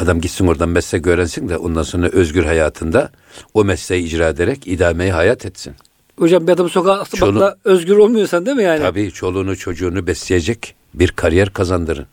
[0.01, 3.11] Adam gitsin oradan meslek öğrensin de ondan sonra özgür hayatında
[3.55, 5.75] o mesleği icra ederek idameyi hayat etsin.
[6.19, 8.81] Hocam bir adam sokağa asılmakla özgür olmuyorsan değil mi yani?
[8.81, 12.07] Tabii çoluğunu çocuğunu besleyecek bir kariyer kazandırın.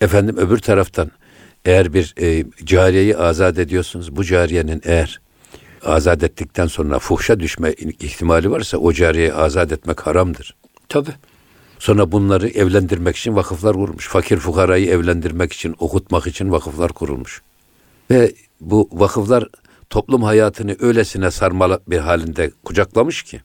[0.00, 1.10] Efendim öbür taraftan
[1.64, 5.20] eğer bir e, cariyeyi azat ediyorsunuz bu cariyenin eğer
[5.84, 10.54] azat ettikten sonra fuhşa düşme ihtimali varsa o cariyeyi azat etmek haramdır.
[10.88, 11.14] Tabii.
[11.84, 14.08] Sonra bunları evlendirmek için vakıflar kurulmuş.
[14.08, 17.42] Fakir fukarayı evlendirmek için, okutmak için vakıflar kurulmuş.
[18.10, 19.48] Ve bu vakıflar
[19.90, 23.40] toplum hayatını öylesine sarmalı bir halinde kucaklamış ki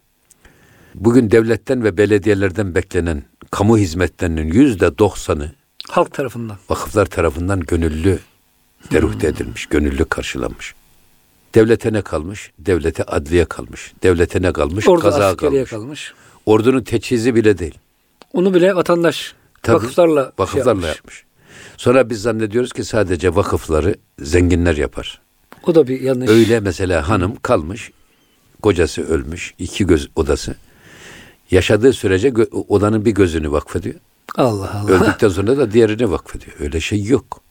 [0.95, 5.52] bugün devletten ve belediyelerden beklenen kamu hizmetlerinin yüzde doksanı
[5.89, 6.58] Halk tarafından.
[6.69, 8.19] vakıflar tarafından gönüllü
[8.91, 10.75] deruhte edilmiş, gönüllü karşılanmış.
[11.56, 12.52] Devlete ne kalmış?
[12.60, 13.93] Devlete adliye kalmış.
[14.04, 14.88] Devlete ne kalmış?
[14.88, 15.69] Orada Kaza kalmış.
[15.69, 16.13] kalmış.
[16.45, 17.78] Ordunun teçhizi bile değil.
[18.34, 20.96] Onu bile vatandaş Tabii, vakıflarla şey vakıflarla yapmış.
[20.96, 21.24] yapmış.
[21.78, 25.22] Sonra biz zannediyoruz ki sadece vakıfları zenginler yapar.
[25.68, 26.30] O da bir yanlış.
[26.30, 27.92] Öyle mesela hanım kalmış,
[28.62, 30.56] kocası ölmüş, iki göz odası.
[31.52, 33.96] Yaşadığı sürece gö- odanın bir gözünü vakfediyor.
[34.36, 34.92] Allah Allah.
[34.92, 36.56] Öldükten sonra da diğerini vakfediyor.
[36.60, 37.42] Öyle şey yok.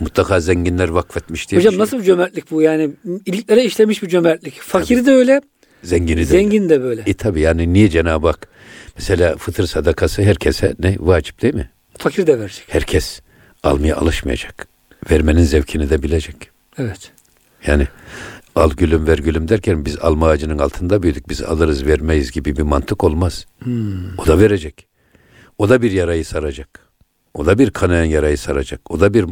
[0.00, 2.90] Mutlaka zenginler vakfetmiş diye bir Hocam şey nasıl bir cömertlik bu yani?
[3.26, 4.60] İliklere işlemiş bir cömertlik.
[4.60, 5.40] Fakiri de öyle,
[5.82, 6.24] Zengini de.
[6.24, 7.02] zengin de böyle.
[7.06, 8.48] E tabi yani niye Cenab-ı Hak
[8.96, 11.70] mesela fıtır sadakası herkese ne vacip değil mi?
[11.98, 12.64] Fakir de verecek.
[12.68, 13.20] Herkes
[13.62, 14.68] almaya alışmayacak.
[15.10, 16.36] Vermenin zevkini de bilecek.
[16.78, 17.10] Evet.
[17.66, 17.88] Yani
[18.56, 21.28] al gülüm ver gülüm derken biz alma ağacının altında büyüdük.
[21.28, 23.46] Biz alırız vermeyiz gibi bir mantık olmaz.
[24.18, 24.86] O da verecek.
[25.58, 26.68] O da bir yarayı saracak.
[27.34, 28.90] O da bir kanayan yarayı saracak.
[28.90, 29.24] O da bir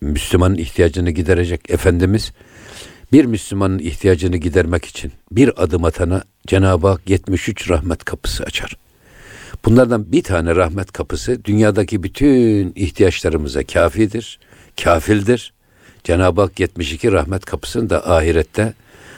[0.00, 1.70] Müslümanın ihtiyacını giderecek.
[1.70, 2.32] Efendimiz
[3.12, 8.76] bir Müslümanın ihtiyacını gidermek için bir adım atana Cenab-ı Hak 73 rahmet kapısı açar.
[9.64, 14.38] Bunlardan bir tane rahmet kapısı dünyadaki bütün ihtiyaçlarımıza kafidir,
[14.84, 15.52] kafildir.
[16.04, 18.74] Cenab-ı Hak 72 rahmet kapısını da ahirette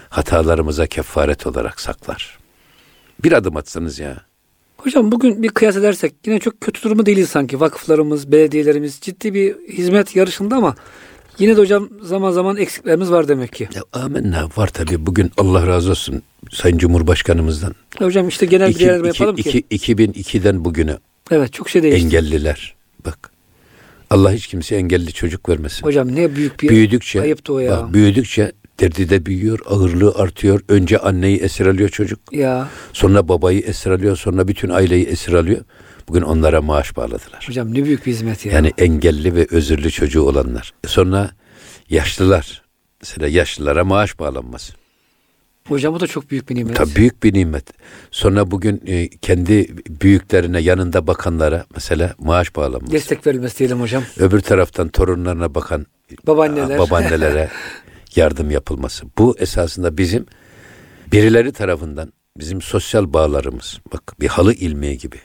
[0.08, 2.38] hatalarımıza kefaret olarak saklar.
[3.24, 4.16] Bir adım atsanız ya.
[4.76, 7.60] Hocam bugün bir kıyas edersek yine çok kötü durumda değiliz sanki.
[7.60, 10.74] Vakıflarımız, belediyelerimiz ciddi bir hizmet yarışında ama
[11.38, 13.68] yine de hocam zaman zaman eksiklerimiz var demek ki.
[13.74, 16.22] Ya amenna var tabii bugün Allah razı olsun
[16.52, 17.74] Sayın Cumhurbaşkanımızdan.
[17.98, 19.64] Hocam işte genel bir İki- değerlendirme iki- yapalım ki.
[19.70, 20.96] iki- 2002'den bugüne
[21.30, 22.04] Evet çok şey değişti.
[22.06, 22.74] engelliler.
[23.06, 23.30] Bak
[24.10, 25.82] Allah hiç kimseye engelli çocuk vermesin.
[25.86, 27.70] Hocam ne büyük bir büyüdükçe ayıptı o ya.
[27.70, 30.60] bak büyüdükçe derdi de büyüyor, ağırlığı artıyor.
[30.68, 32.20] Önce anneyi esir alıyor çocuk.
[32.32, 35.60] Ya Sonra babayı esir alıyor, sonra bütün aileyi esir alıyor.
[36.08, 37.44] Bugün onlara maaş bağladılar.
[37.48, 38.52] hocam ne büyük bir hizmet ya.
[38.52, 40.74] Yani engelli ve özürlü çocuğu olanlar.
[40.86, 41.30] Sonra
[41.88, 42.62] yaşlılar.
[43.02, 44.72] Mesela yaşlılara maaş bağlanması.
[45.68, 46.76] Hocam bu da çok büyük bir nimet.
[46.76, 47.70] Tabii büyük bir nimet.
[48.10, 52.92] Sonra bugün e, kendi büyüklerine, yanında bakanlara mesela maaş bağlanması.
[52.92, 54.02] Destek verilmesi diyelim hocam.
[54.18, 55.86] Öbür taraftan torunlarına bakan
[56.26, 56.78] Babaanneler.
[56.78, 57.50] babaannelere
[58.16, 59.06] yardım yapılması.
[59.18, 60.26] Bu esasında bizim
[61.12, 63.78] birileri tarafından bizim sosyal bağlarımız.
[63.92, 65.16] Bak bir halı ilmeği gibi.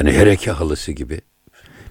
[0.00, 1.20] Yani hereke halısı gibi.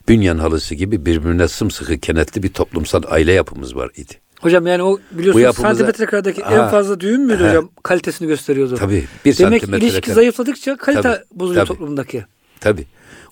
[0.08, 4.14] Bünyan halısı gibi birbirine sımsıkı kenetli bir toplumsal aile yapımız var idi.
[4.42, 7.50] Hocam yani o biliyorsunuz yapımıza- santimetre karedeki en fazla düğüm müydü Ha.
[7.50, 7.70] hocam?
[7.84, 8.76] Kalitesini gösteriyordu.
[8.76, 11.78] Tabii bir Demek santimetre ilişki kare- zayıfladıkça kalite Tabii, bozuluyor tabii.
[11.78, 12.26] toplumdaki.
[12.60, 12.86] Tabii.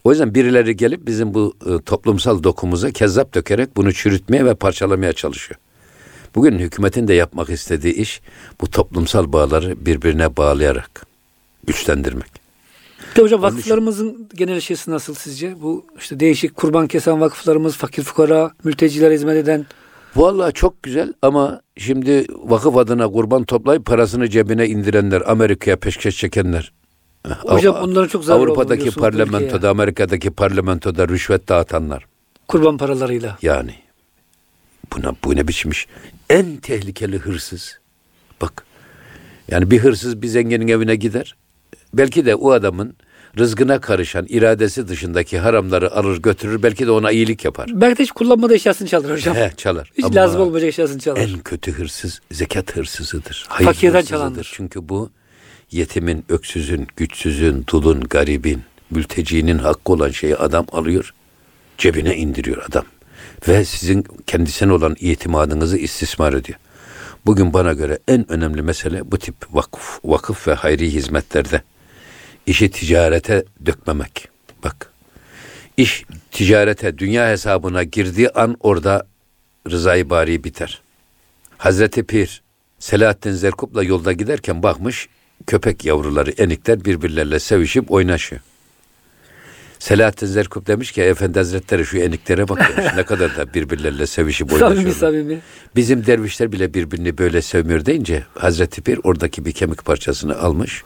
[0.04, 5.14] O yüzden birileri gelip bizim bu e, toplumsal dokumuza kezzap dökerek bunu çürütmeye ve parçalamaya
[5.14, 5.60] çalışıyor.
[6.36, 8.22] Bugün hükümetin de yapmak istediği iş
[8.62, 11.06] bu toplumsal bağları birbirine bağlayarak
[11.68, 12.43] güçlendirmek.
[13.18, 15.62] Bir hocam Onun için- vakıflarımızın genel şeysi nasıl sizce?
[15.62, 19.66] Bu işte değişik kurban kesen vakıflarımız, fakir fukara, mültecilere hizmet eden.
[20.16, 26.72] Vallahi çok güzel ama şimdi vakıf adına kurban toplayıp parasını cebine indirenler, Amerika'ya peşkeş çekenler.
[27.28, 29.70] Hocam onların çok zararı Avrupa'daki parlamentoda.
[29.70, 32.06] Amerika'daki parlamentoda rüşvet dağıtanlar.
[32.48, 33.38] Kurban paralarıyla.
[33.42, 33.76] Yani
[34.94, 35.88] buna bu ne biçim iş?
[36.30, 37.80] En tehlikeli hırsız.
[38.42, 38.66] Bak.
[39.52, 41.36] Yani bir hırsız bir zenginin evine gider.
[41.94, 42.96] Belki de o adamın
[43.38, 46.64] rızkına karışan iradesi dışındaki haramları alır götürür.
[46.64, 47.70] Belki de ona iyilik yapar.
[47.74, 49.36] Belki de hiç kullanmadığı eşyasını çalır hocam.
[49.36, 49.92] He, çalar.
[49.98, 51.18] Hiç Ama lazım olmayacak eşyasını çalar.
[51.18, 53.46] En kötü hırsız zekat hırsızıdır.
[53.50, 54.10] Hayır Fakirden hırsızıdır.
[54.20, 54.52] çalandır.
[54.54, 55.10] Çünkü bu
[55.72, 61.14] yetimin, öksüzün, güçsüzün, dulun, garibin, mültecinin hakkı olan şeyi adam alıyor,
[61.78, 62.86] cebine indiriyor adam.
[63.48, 66.60] Ve sizin kendisine olan itimadınızı istismar ediyor.
[67.26, 71.62] Bugün bana göre en önemli mesele bu tip vakıf, vakıf ve hayri hizmetlerde
[72.48, 74.30] işi ticarete dökmemek.
[74.64, 74.92] Bak,
[75.78, 79.08] iş ticarete, dünya hesabına girdiği an orada
[79.70, 80.82] rızayı bari biter.
[81.58, 82.42] Hazreti Pir,
[82.80, 85.10] Selahattin Zerkup'la yolda giderken bakmış,
[85.48, 88.42] köpek yavruları, enikler birbirlerle sevişip oynaşıyor.
[89.80, 92.92] Selahattin Zerkup demiş ki Efendi Hazretleri şu eniklere bak demiş.
[92.96, 94.92] ne kadar da birbirleriyle sevişip oynaşıyorlar.
[94.92, 95.40] Samimi samimi.
[95.76, 100.84] Bizim dervişler bile birbirini böyle sevmiyor deyince Hazreti Pir oradaki bir kemik parçasını almış.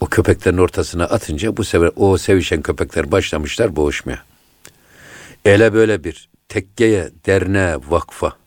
[0.00, 4.22] O köpeklerin ortasına atınca bu sefer o sevişen köpekler başlamışlar boğuşmaya.
[5.44, 8.39] Ele böyle bir tekkeye, derneğe, vakfa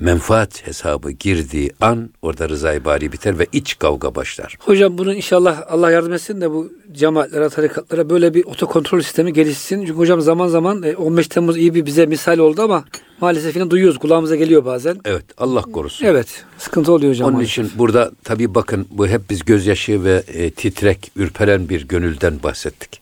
[0.00, 4.56] menfaat hesabı girdiği an orada rızayı bari biter ve iç kavga başlar.
[4.60, 9.80] Hocam bunu inşallah Allah yardım etsin de bu cemaatlere, tarikatlara böyle bir otokontrol sistemi gelişsin.
[9.80, 12.84] Çünkü hocam zaman zaman 15 e, Temmuz iyi bir bize misal oldu ama
[13.20, 13.98] maalesef yine duyuyoruz.
[13.98, 15.00] Kulağımıza geliyor bazen.
[15.04, 16.06] Evet Allah korusun.
[16.06, 17.26] Evet sıkıntı oluyor hocam.
[17.26, 17.64] Onun maalesef.
[17.64, 23.00] için burada tabii bakın bu hep biz gözyaşı ve e, titrek, ürperen bir gönülden bahsettik.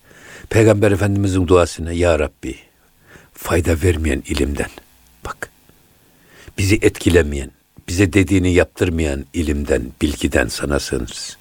[0.51, 2.55] Peygamber Efendimizin duasına Ya Rabbi
[3.33, 4.71] fayda vermeyen ilimden
[5.25, 5.56] bak
[6.59, 7.51] bizi etkilemeyen,
[7.89, 11.37] bize dediğini yaptırmayan ilimden, bilgiden sana sığınırız.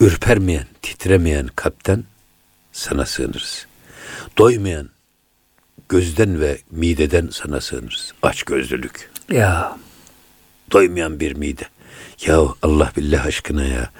[0.00, 2.04] Ürpermeyen, titremeyen kalpten
[2.72, 3.66] sana sığınırız.
[4.38, 4.88] Doymayan
[5.88, 8.12] gözden ve mideden sana sığınırız.
[8.22, 9.10] Aç gözlülük.
[9.30, 9.78] Ya
[10.72, 11.62] Doymayan bir mide.
[12.26, 13.90] Ya Allah billah aşkına ya.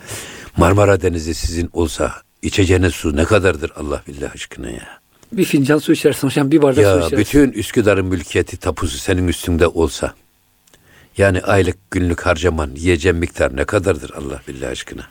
[0.57, 5.02] Marmara Denizi sizin olsa içeceğiniz su ne kadardır Allah billah aşkına ya.
[5.33, 7.19] Bir fincan su içersin hocam bir bardak su Ya içersin.
[7.19, 10.15] bütün Üsküdar'ın mülkiyeti tapusu senin üstünde olsa
[11.19, 15.07] yani aylık günlük harcaman yiyeceğin miktar ne kadardır Allah billah aşkına.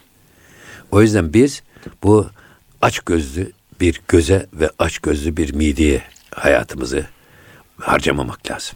[0.91, 1.63] O yüzden biz
[2.03, 2.27] bu
[2.81, 6.03] aç gözlü bir göze ve aç gözlü bir mideye
[6.35, 7.05] hayatımızı
[7.77, 8.75] harcamamak lazım.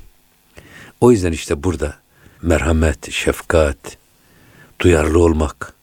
[1.02, 1.96] O yüzden işte burada
[2.42, 3.98] merhamet, şefkat,
[4.80, 5.74] duyarlı olmak,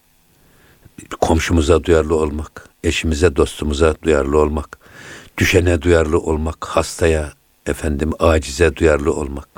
[1.20, 4.79] komşumuza duyarlı olmak, eşimize, dostumuza duyarlı olmak,
[5.38, 7.33] düşene duyarlı olmak, hastaya,
[7.66, 9.49] efendim acize duyarlı olmak.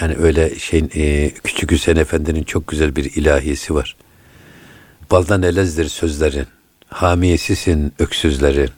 [0.00, 3.96] Yani öyle şeyin e, Küçük Hüseyin Efendi'nin çok güzel bir ilahisi var.
[5.10, 6.46] Baldan elezdir sözlerin,
[6.88, 8.70] hamiyesisin öksüzlerin.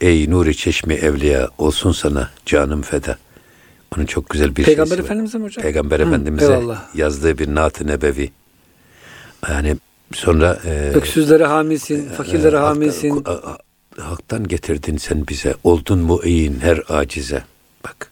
[0.00, 3.18] Ey nuri çeşmi evliya olsun sana canım feda.
[3.96, 4.98] Onun çok güzel bir Peygamber.
[4.98, 5.62] Efendimiz'e mi hocam?
[5.62, 6.94] Peygamber Hı, Efendimiz'e eyvallah.
[6.94, 8.30] yazdığı bir naat-ı nebevi.
[9.48, 9.76] Yani
[10.12, 13.24] sonra e, Öksüzlere hamisin, fakirlere hamisin.
[14.00, 15.54] Haktan, getirdin sen bize.
[15.64, 17.44] Oldun mu iyin her acize.
[17.84, 18.10] Bak.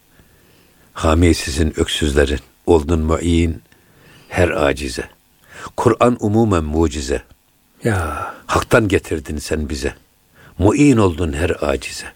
[0.93, 2.41] Hamisizin öksüzlerin.
[2.67, 3.63] Oldun mu iyin
[4.29, 5.05] her acize.
[5.77, 7.23] Kur'an umumen mucize.
[7.85, 9.95] Ya Haktan getirdin sen bize.
[10.59, 12.07] Mu'in oldun her acize.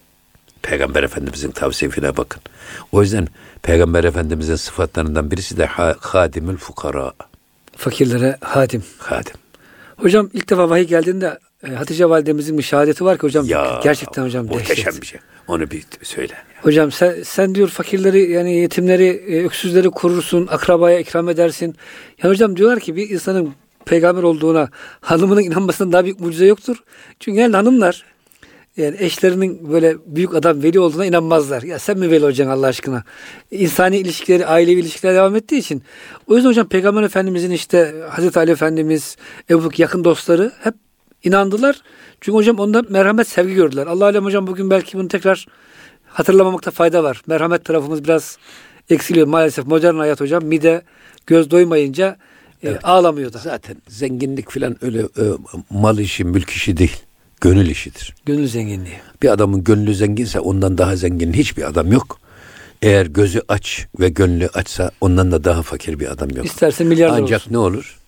[0.62, 2.42] Peygamber Efendimizin tavsifine bakın.
[2.92, 3.28] O yüzden
[3.62, 7.12] Peygamber Efendimizin sıfatlarından birisi de ha- hadimül fukara.
[7.76, 8.84] fakirlere hadim.
[8.98, 9.34] Hadim.
[9.96, 14.46] Hocam ilk defa vahiy geldiğinde Hatice validemizin bir şehadeti var ki hocam Ya gerçekten hocam
[14.46, 15.02] muhteşem dehşet.
[15.02, 15.20] bir şey.
[15.48, 16.34] Onu bir söyle.
[16.62, 21.76] Hocam sen, sen diyor fakirleri yani yetimleri, e, öksüzleri korursun, akrabaya ikram edersin.
[22.22, 24.68] Ya hocam diyorlar ki bir insanın peygamber olduğuna
[25.00, 26.76] hanımının inanmasından daha büyük mucize yoktur.
[27.20, 28.04] Çünkü yani hanımlar
[28.76, 31.62] yani eşlerinin böyle büyük adam veli olduğuna inanmazlar.
[31.62, 33.04] Ya sen mi veli olacaksın Allah aşkına?
[33.50, 35.82] İnsani ilişkileri, ailevi ilişkiler devam ettiği için.
[36.26, 39.16] O yüzden hocam Peygamber Efendimizin işte Hazreti Ali Efendimiz,
[39.50, 40.74] Ebu Bekir yakın dostları hep
[41.24, 41.82] inandılar.
[42.20, 43.86] Çünkü hocam onda merhamet, sevgi gördüler.
[43.86, 45.46] Allah alem hocam bugün belki bunu tekrar
[46.06, 47.22] hatırlamamakta fayda var.
[47.26, 48.38] Merhamet tarafımız biraz
[48.90, 49.66] eksiliyor maalesef.
[49.66, 50.82] Modern hayat hocam mide
[51.26, 52.16] göz doymayınca
[52.64, 53.38] e, ağlamıyor da.
[53.38, 55.24] Zaten zenginlik falan öyle e,
[55.70, 56.96] mal işi, mülk işi değil.
[57.40, 58.14] Gönül işidir.
[58.26, 58.96] Gönül zenginliği.
[59.22, 62.18] Bir adamın gönlü zenginse ondan daha zengin hiçbir adam yok.
[62.82, 66.46] Eğer gözü aç ve gönlü açsa ondan da daha fakir bir adam yok.
[66.46, 67.52] İsterse milyarder Ancak olsun.
[67.52, 67.98] ne olur?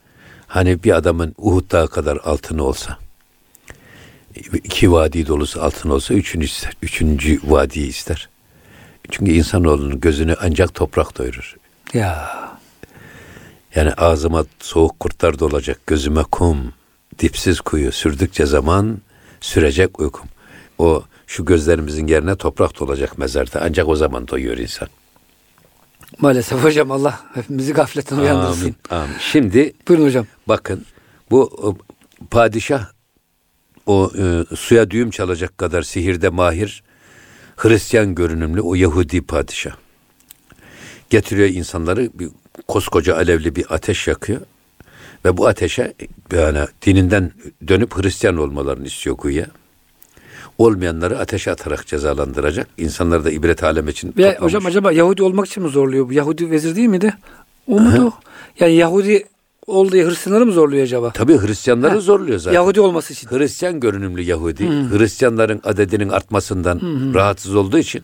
[0.51, 2.99] Hani bir adamın Uhud dağı kadar altını olsa,
[4.65, 6.73] iki vadi dolusu altın olsa üçüncü ister.
[6.83, 8.29] Üçüncü vadiyi ister.
[9.11, 11.57] Çünkü insanoğlunun gözünü ancak toprak doyurur.
[11.95, 12.31] Ya
[13.75, 16.73] Yani ağzıma soğuk kurtlar dolacak, gözüme kum,
[17.19, 18.99] dipsiz kuyu sürdükçe zaman
[19.41, 20.27] sürecek uykum.
[20.79, 23.61] O şu gözlerimizin yerine toprak dolacak mezarda.
[23.63, 24.89] Ancak o zaman doyuyor insan.
[26.19, 28.77] Maalesef hocam Allah hepimizi gafletten uyandırsın.
[28.91, 29.17] Amin, amin.
[29.21, 30.27] Şimdi Buyurun hocam.
[30.49, 30.85] bakın
[31.31, 31.77] bu o,
[32.31, 32.87] padişah
[33.87, 36.83] o e, suya düğüm çalacak kadar sihirde mahir
[37.57, 39.77] Hristiyan görünümlü o Yahudi padişah.
[41.11, 42.29] Getiriyor insanları bir
[42.69, 44.41] koskoca alevli bir ateş yakıyor.
[45.25, 45.95] Ve bu ateşe
[46.33, 47.33] yani dininden
[47.69, 49.47] dönüp Hristiyan olmalarını istiyor kuyuya.
[50.65, 52.69] Olmayanları ateşe atarak cezalandıracak.
[52.79, 54.41] İnsanları da ibret alem için Ve toplamış.
[54.41, 56.13] hocam acaba Yahudi olmak için mi zorluyor bu?
[56.13, 57.15] Yahudi vezir değil miydi?
[57.67, 58.13] O muydu?
[58.61, 59.25] Yani Yahudi
[59.67, 61.11] olduğu Hristiyanları mı zorluyor acaba?
[61.11, 62.55] Tabii Hristiyanları Ha, zorluyor zaten.
[62.55, 63.29] Yahudi olması için.
[63.29, 64.67] Hristiyan görünümlü Yahudi,
[64.99, 66.81] Hristiyanların adedinin artmasından
[67.15, 68.03] rahatsız olduğu için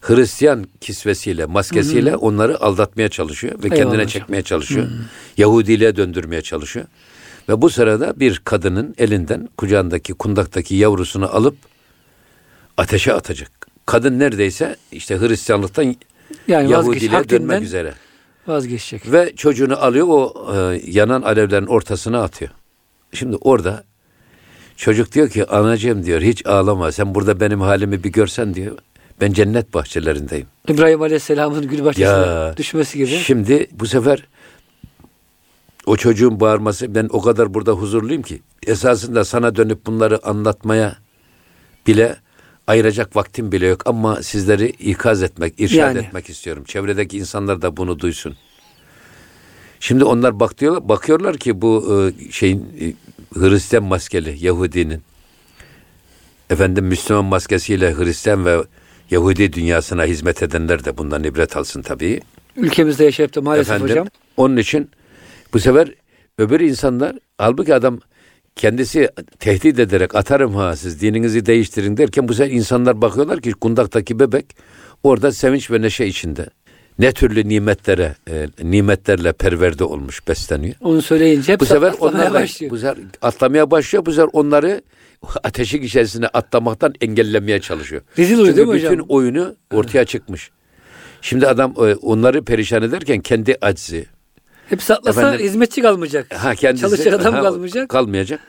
[0.00, 4.06] Hristiyan kisvesiyle, maskesiyle onları aldatmaya çalışıyor ve Eyvallah kendine hocam.
[4.06, 4.86] çekmeye çalışıyor.
[5.36, 6.86] Yahudiliğe döndürmeye çalışıyor.
[7.48, 11.56] Ve bu sırada bir kadının elinden kucağındaki kundaktaki yavrusunu alıp
[12.76, 13.50] ateşe atacak.
[13.86, 15.96] Kadın neredeyse işte Hristiyanlıktan
[16.48, 17.94] Yani Yahudiliğe dönmek üzere.
[18.46, 19.12] vazgeçecek.
[19.12, 22.50] Ve çocuğunu alıyor o e, yanan alevlerin ortasına atıyor.
[23.12, 23.84] Şimdi orada
[24.76, 28.78] çocuk diyor ki anacığım diyor hiç ağlama sen burada benim halimi bir görsen diyor.
[29.20, 30.46] Ben cennet bahçelerindeyim.
[30.68, 33.08] İbrahim Aleyhisselam'ın gül bahçesine Ya, düşmesi gibi.
[33.10, 34.26] Şimdi bu sefer
[35.86, 40.96] o çocuğun bağırması ben o kadar burada huzurluyum ki esasında sana dönüp bunları anlatmaya
[41.86, 42.16] bile
[42.66, 45.98] ayıracak vaktim bile yok ama sizleri ikaz etmek, irşad Yani.
[45.98, 46.64] etmek istiyorum.
[46.64, 48.36] Çevredeki insanlar da bunu duysun.
[49.80, 52.92] Şimdi onlar bakıyorlar, bakıyorlar ki bu e, şeyin e,
[53.40, 55.02] Hristiyan maskeli Yahudinin
[56.50, 58.62] efendim Müslüman maskesiyle Hristiyan ve
[59.10, 62.20] Yahudi dünyasına hizmet edenler de bundan ibret alsın tabii.
[62.56, 64.08] Ülkemizde yaşayıp da maalesef Efendim, hocam.
[64.36, 64.90] Onun için
[65.52, 65.88] bu sefer
[66.38, 68.00] öbür insanlar halbuki adam
[68.56, 74.18] kendisi tehdit ederek atarım ha siz dininizi değiştirin derken bu sefer insanlar bakıyorlar ki kundaktaki
[74.18, 74.56] bebek
[75.02, 76.46] orada sevinç ve neşe içinde.
[76.98, 80.74] Ne türlü nimetlere, e, nimetlerle perverde olmuş, besleniyor.
[80.80, 82.70] Onu söyleyince Bu sefer onlar başlıyor.
[82.72, 84.06] bu sefer atlamaya başlıyor.
[84.06, 84.82] Bu sefer onları
[85.44, 88.02] ateşin içerisine atlamaktan engellemeye çalışıyor.
[88.18, 89.06] Rezil oluyor Çünkü bütün hocam?
[89.08, 90.50] oyunu ortaya çıkmış.
[91.20, 94.06] Şimdi adam e, onları perişan ederken kendi aczi,
[94.68, 96.34] Hepsi atlasa Efendim- hizmetçi kalmayacak.
[96.34, 97.88] ha kendisi Çalışacak adam ha, kalmayacak.
[97.88, 98.40] Kalmayacak.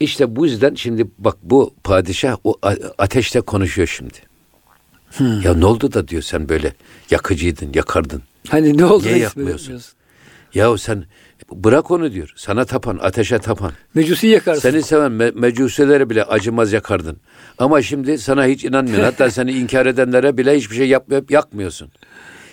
[0.00, 2.54] İşte bu yüzden şimdi bak bu padişah o
[2.98, 4.18] ateşte konuşuyor şimdi.
[5.16, 5.40] Hmm.
[5.40, 6.74] Ya ne oldu da diyor sen böyle
[7.10, 8.22] yakıcıydın, yakardın.
[8.48, 9.04] Hani ne oldu?
[9.06, 9.80] Niye yapmıyorsun?
[10.54, 11.04] Ya sen
[11.52, 12.32] bırak onu diyor.
[12.36, 13.72] Sana tapan, ateşe tapan.
[13.94, 14.70] Mecusi yakarsın.
[14.70, 17.16] Seni seven me- mecusileri bile acımaz yakardın.
[17.58, 19.02] Ama şimdi sana hiç inanmıyor.
[19.04, 21.90] Hatta seni inkar edenlere bile hiçbir şey yapmayıp yakmıyorsun.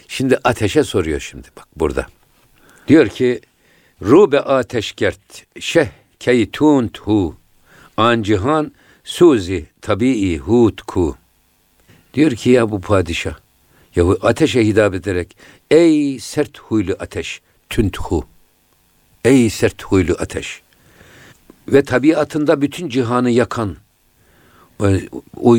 [0.08, 2.06] Şimdi ateşe soruyor şimdi bak burada.
[2.88, 3.42] Diyor ki
[4.02, 5.88] Rube ateş gert şeh
[6.20, 7.36] keytunt hu
[7.98, 8.72] an cihan
[9.04, 11.16] suzi tabii hut ku.
[12.14, 13.36] Diyor ki ya bu padişah
[13.96, 15.38] yahu ateşe hitap ederek
[15.72, 18.26] ey sert huylu ateş tünt hu.
[19.26, 20.62] Ey sert huylu ateş
[21.68, 23.78] ve tabiatında bütün cihanı yakan
[24.80, 24.90] o,
[25.36, 25.58] o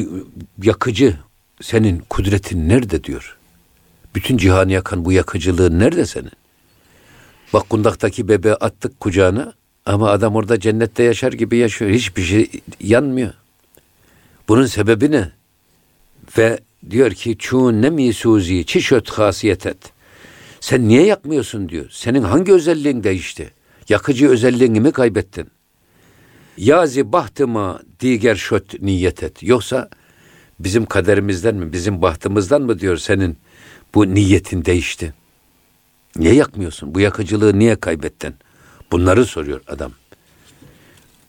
[0.62, 1.18] yakıcı
[1.62, 3.36] senin kudretin nerede diyor.
[4.14, 6.32] Bütün cihanı yakan bu yakıcılığın nerede senin?
[7.52, 9.52] Bak kundaktaki bebeği attık kucağına
[9.86, 11.90] ama adam orada cennette yaşar gibi yaşıyor.
[11.90, 13.32] Hiçbir şey yanmıyor.
[14.48, 15.32] Bunun sebebi ne?
[16.38, 16.58] Ve
[16.90, 19.92] diyor ki çun ne mi suzi çişöt hasiyet et.
[20.60, 21.86] Sen niye yakmıyorsun diyor.
[21.90, 23.50] Senin hangi özelliğin değişti?
[23.88, 25.50] Yakıcı özelliğini mi kaybettin?
[26.56, 29.42] Yazi bahtıma diğer şöt niyet et.
[29.42, 29.88] Yoksa
[30.60, 33.36] bizim kaderimizden mi, bizim bahtımızdan mı diyor senin
[33.94, 35.14] bu niyetin değişti?
[36.16, 36.94] Niye yakmıyorsun?
[36.94, 38.34] Bu yakıcılığı niye kaybettin?
[38.92, 39.92] Bunları soruyor adam.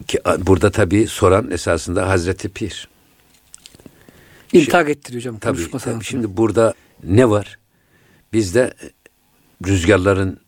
[0.08, 2.88] Ki burada tabii soran esasında Hazreti Pir.
[4.54, 5.40] İltak ettiriyor hocam.
[5.40, 5.84] Tabii, konuşma tabii.
[5.84, 6.04] sanatını.
[6.04, 7.60] Şimdi burada ne var?
[8.34, 8.74] Bizde
[9.68, 10.40] rüzgarların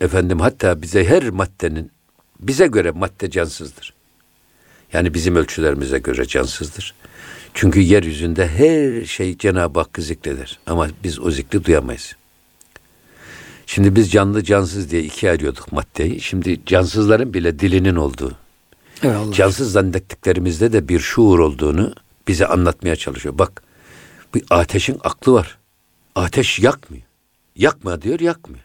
[0.00, 1.90] efendim hatta bize her maddenin
[2.40, 3.94] bize göre madde cansızdır.
[4.92, 6.94] Yani bizim ölçülerimize göre cansızdır.
[7.54, 10.58] Çünkü yeryüzünde her şey Cenab-ı Hakk'ı zikreder.
[10.66, 12.16] Ama biz o zikri duyamayız.
[13.66, 16.20] Şimdi biz canlı cansız diye ikiye ayırıyorduk maddeyi.
[16.20, 18.32] Şimdi cansızların bile dilinin olduğu,
[19.02, 21.94] Evet cansız zannettiklerimizde de bir şuur olduğunu
[22.28, 23.38] bize anlatmaya çalışıyor.
[23.38, 23.62] Bak
[24.34, 25.58] bir ateşin aklı var.
[26.14, 27.02] Ateş yakmıyor.
[27.56, 28.64] Yakma diyor yakmıyor.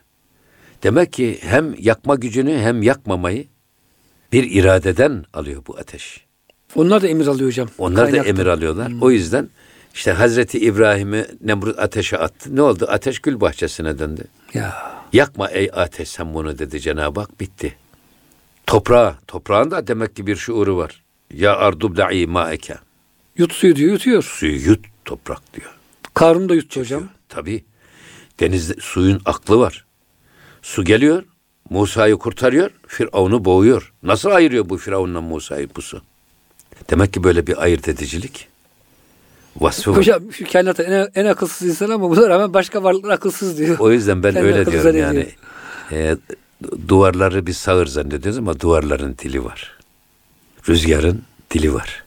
[0.83, 3.47] Demek ki hem yakma gücünü hem yakmamayı
[4.31, 6.25] bir iradeden alıyor bu ateş.
[6.75, 7.69] Onlar da emir alıyor hocam.
[7.77, 8.23] Onlar Kaynakta.
[8.25, 8.91] da emir alıyorlar.
[9.01, 9.49] O yüzden
[9.93, 12.55] işte Hazreti İbrahim'i Nemrut ateşe attı.
[12.55, 12.85] Ne oldu?
[12.89, 14.23] Ateş gül bahçesine döndü.
[14.53, 14.99] Ya.
[15.13, 17.75] Yakma ey ateş sen bunu dedi Cenab-ı Hak bitti.
[18.67, 21.03] Toprağa, toprağın da demek ki bir şuuru var.
[21.33, 22.75] Ya ardub da'i ma'eke.
[23.37, 24.23] Yut suyu diyor yutuyor.
[24.23, 25.77] Suyu yut toprak diyor.
[26.13, 27.03] Karnını da yuttu hocam.
[27.29, 27.63] Tabii.
[28.39, 29.85] Denizde suyun aklı var.
[30.61, 31.23] Su geliyor,
[31.69, 33.93] Musa'yı kurtarıyor, Firavun'u boğuyor.
[34.03, 36.01] Nasıl ayırıyor bu Firavun'la Musa'yı bu su?
[36.89, 38.47] Demek ki böyle bir ayırt edicilik
[39.57, 39.97] vasfı var.
[39.97, 43.79] Hocam şu kainatta en, en akılsız insan ama buna rağmen başka varlıklar akılsız diyor.
[43.79, 45.27] O yüzden ben Kendi öyle diyorum yani.
[45.91, 46.17] E,
[46.87, 49.77] duvarları biz sağır zannediyoruz ama duvarların dili var.
[50.69, 52.03] Rüzgarın dili var.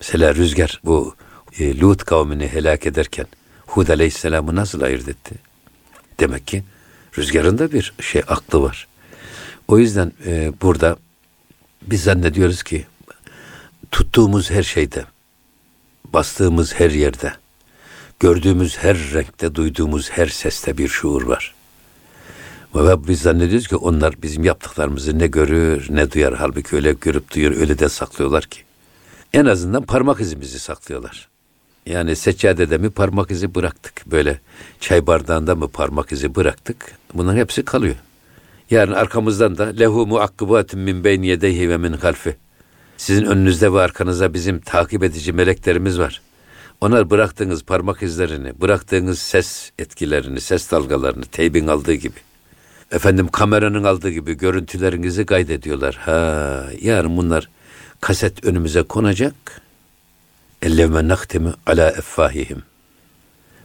[0.00, 1.14] Mesela rüzgar bu
[1.58, 3.26] e, Lut kavmini helak ederken
[3.66, 5.34] Hud Aleyhisselam'ı nasıl ayırt etti?
[6.20, 6.62] Demek ki
[7.18, 8.86] rüzgarın da bir şey aklı var.
[9.68, 10.96] O yüzden e, burada
[11.82, 12.86] biz zannediyoruz ki
[13.90, 15.04] tuttuğumuz her şeyde,
[16.14, 17.32] bastığımız her yerde,
[18.20, 21.54] gördüğümüz her renkte, duyduğumuz her seste bir şuur var.
[22.74, 26.34] Ve biz zannediyoruz ki onlar bizim yaptıklarımızı ne görür ne duyar.
[26.34, 28.60] Halbuki öyle görüp duyuyor, öyle de saklıyorlar ki.
[29.32, 31.28] En azından parmak izimizi saklıyorlar.
[31.86, 34.02] Yani seccadede mi parmak izi bıraktık?
[34.06, 34.40] Böyle
[34.80, 36.76] çay bardağında mı parmak izi bıraktık?
[37.14, 37.96] Bunların hepsi kalıyor.
[38.70, 42.36] Yarın arkamızdan da lehu muakkibatun min beyni yedeyhi ve min halfi.
[42.96, 46.22] Sizin önünüzde ve arkanızda bizim takip edici meleklerimiz var.
[46.80, 52.18] Onlar bıraktığınız parmak izlerini, bıraktığınız ses etkilerini, ses dalgalarını teybin aldığı gibi.
[52.92, 55.94] Efendim kameranın aldığı gibi görüntülerinizi kaydediyorlar.
[55.94, 57.48] Ha, yarın bunlar
[58.00, 59.34] kaset önümüze konacak.
[60.62, 62.62] Ellevme nahtemu ala effahihim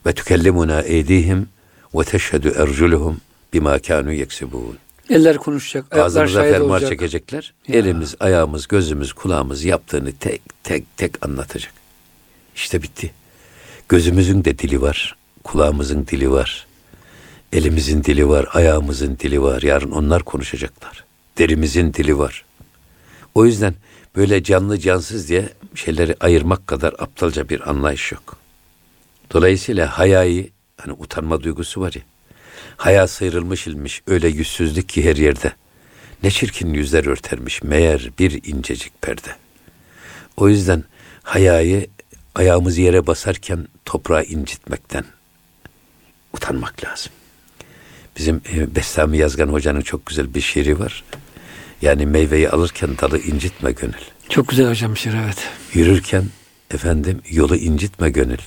[0.06, 1.50] ve tükellimuna eydihim
[1.96, 3.22] ve teşhedü erculuhum
[3.54, 4.78] bima kanu yeksibun.
[5.10, 7.54] Eller konuşacak, Ağzımıza fermuar çekecekler.
[7.68, 7.80] Ya.
[7.80, 11.74] Elimiz, ayağımız, gözümüz, kulağımız yaptığını tek tek tek anlatacak.
[12.56, 13.12] İşte bitti.
[13.90, 16.68] Gözümüzün de dili var, kulağımızın dili var.
[17.54, 19.62] Elimizin dili var, ayağımızın dili var.
[19.62, 21.04] Yarın onlar konuşacaklar.
[21.38, 22.46] Derimizin dili var.
[23.36, 23.76] O yüzden
[24.16, 28.38] böyle canlı cansız diye şeyleri ayırmak kadar aptalca bir anlayış yok.
[29.34, 32.02] Dolayısıyla hayayı, hani utanma duygusu var ya,
[32.80, 35.54] haya sıyrılmış ilmiş öyle yüzsüzlük ki her yerde.
[36.24, 39.36] Ne çirkin yüzler örtermiş meğer bir incecik perde.
[40.38, 40.84] O yüzden
[41.24, 41.88] hayayı
[42.36, 45.04] ayağımız yere basarken toprağı incitmekten
[46.34, 47.12] utanmak lazım.
[48.18, 51.04] Bizim e, Bestami Yazgan Hoca'nın çok güzel bir şiiri var.
[51.82, 54.04] Yani meyveyi alırken dalı incitme gönül.
[54.30, 55.38] Çok güzel hocam şiir evet.
[55.74, 56.26] Yürürken
[56.72, 58.42] efendim yolu incitme gönül.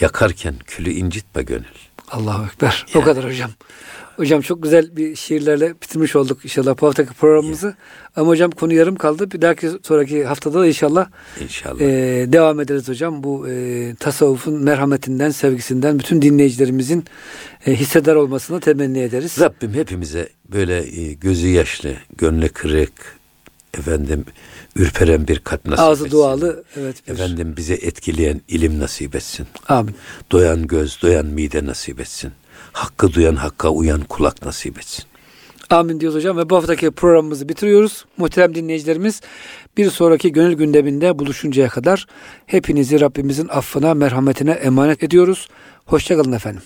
[0.00, 1.85] Yakarken külü incitme gönül.
[2.08, 2.86] Allahu Ekber.
[2.94, 3.02] Yani.
[3.02, 3.50] O kadar hocam.
[4.16, 7.66] Hocam çok güzel bir şiirlerle bitirmiş olduk inşallah bu haftaki programımızı.
[7.66, 7.74] Ya.
[8.16, 9.30] Ama hocam konu yarım kaldı.
[9.30, 11.08] Bir dahaki sonraki haftada da inşallah,
[11.40, 11.80] inşallah.
[11.80, 11.86] E,
[12.32, 13.22] devam ederiz hocam.
[13.22, 17.04] Bu e, tasavvufun merhametinden, sevgisinden bütün dinleyicilerimizin
[17.66, 19.40] e, hissedar olmasını temenni ederiz.
[19.40, 23.16] Rabbim hepimize böyle e, gözü yaşlı, gönlü kırık,
[23.78, 24.24] efendim
[24.76, 26.18] ürperen bir kalp nasip Ağzı etsin.
[26.18, 27.06] dualı evet.
[27.08, 27.12] Bir.
[27.12, 29.46] Efendim bize etkileyen ilim nasip etsin.
[29.68, 29.94] Amin.
[30.32, 32.32] Doyan göz, doyan mide nasip etsin.
[32.72, 35.04] Hakkı duyan, hakka uyan kulak nasip etsin.
[35.70, 38.04] Amin diyoruz hocam ve bu haftaki programımızı bitiriyoruz.
[38.16, 39.20] Muhterem dinleyicilerimiz
[39.76, 42.06] bir sonraki gönül gündeminde buluşuncaya kadar
[42.46, 45.48] hepinizi Rabbimizin affına, merhametine emanet ediyoruz.
[45.84, 46.62] Hoşçakalın efendim.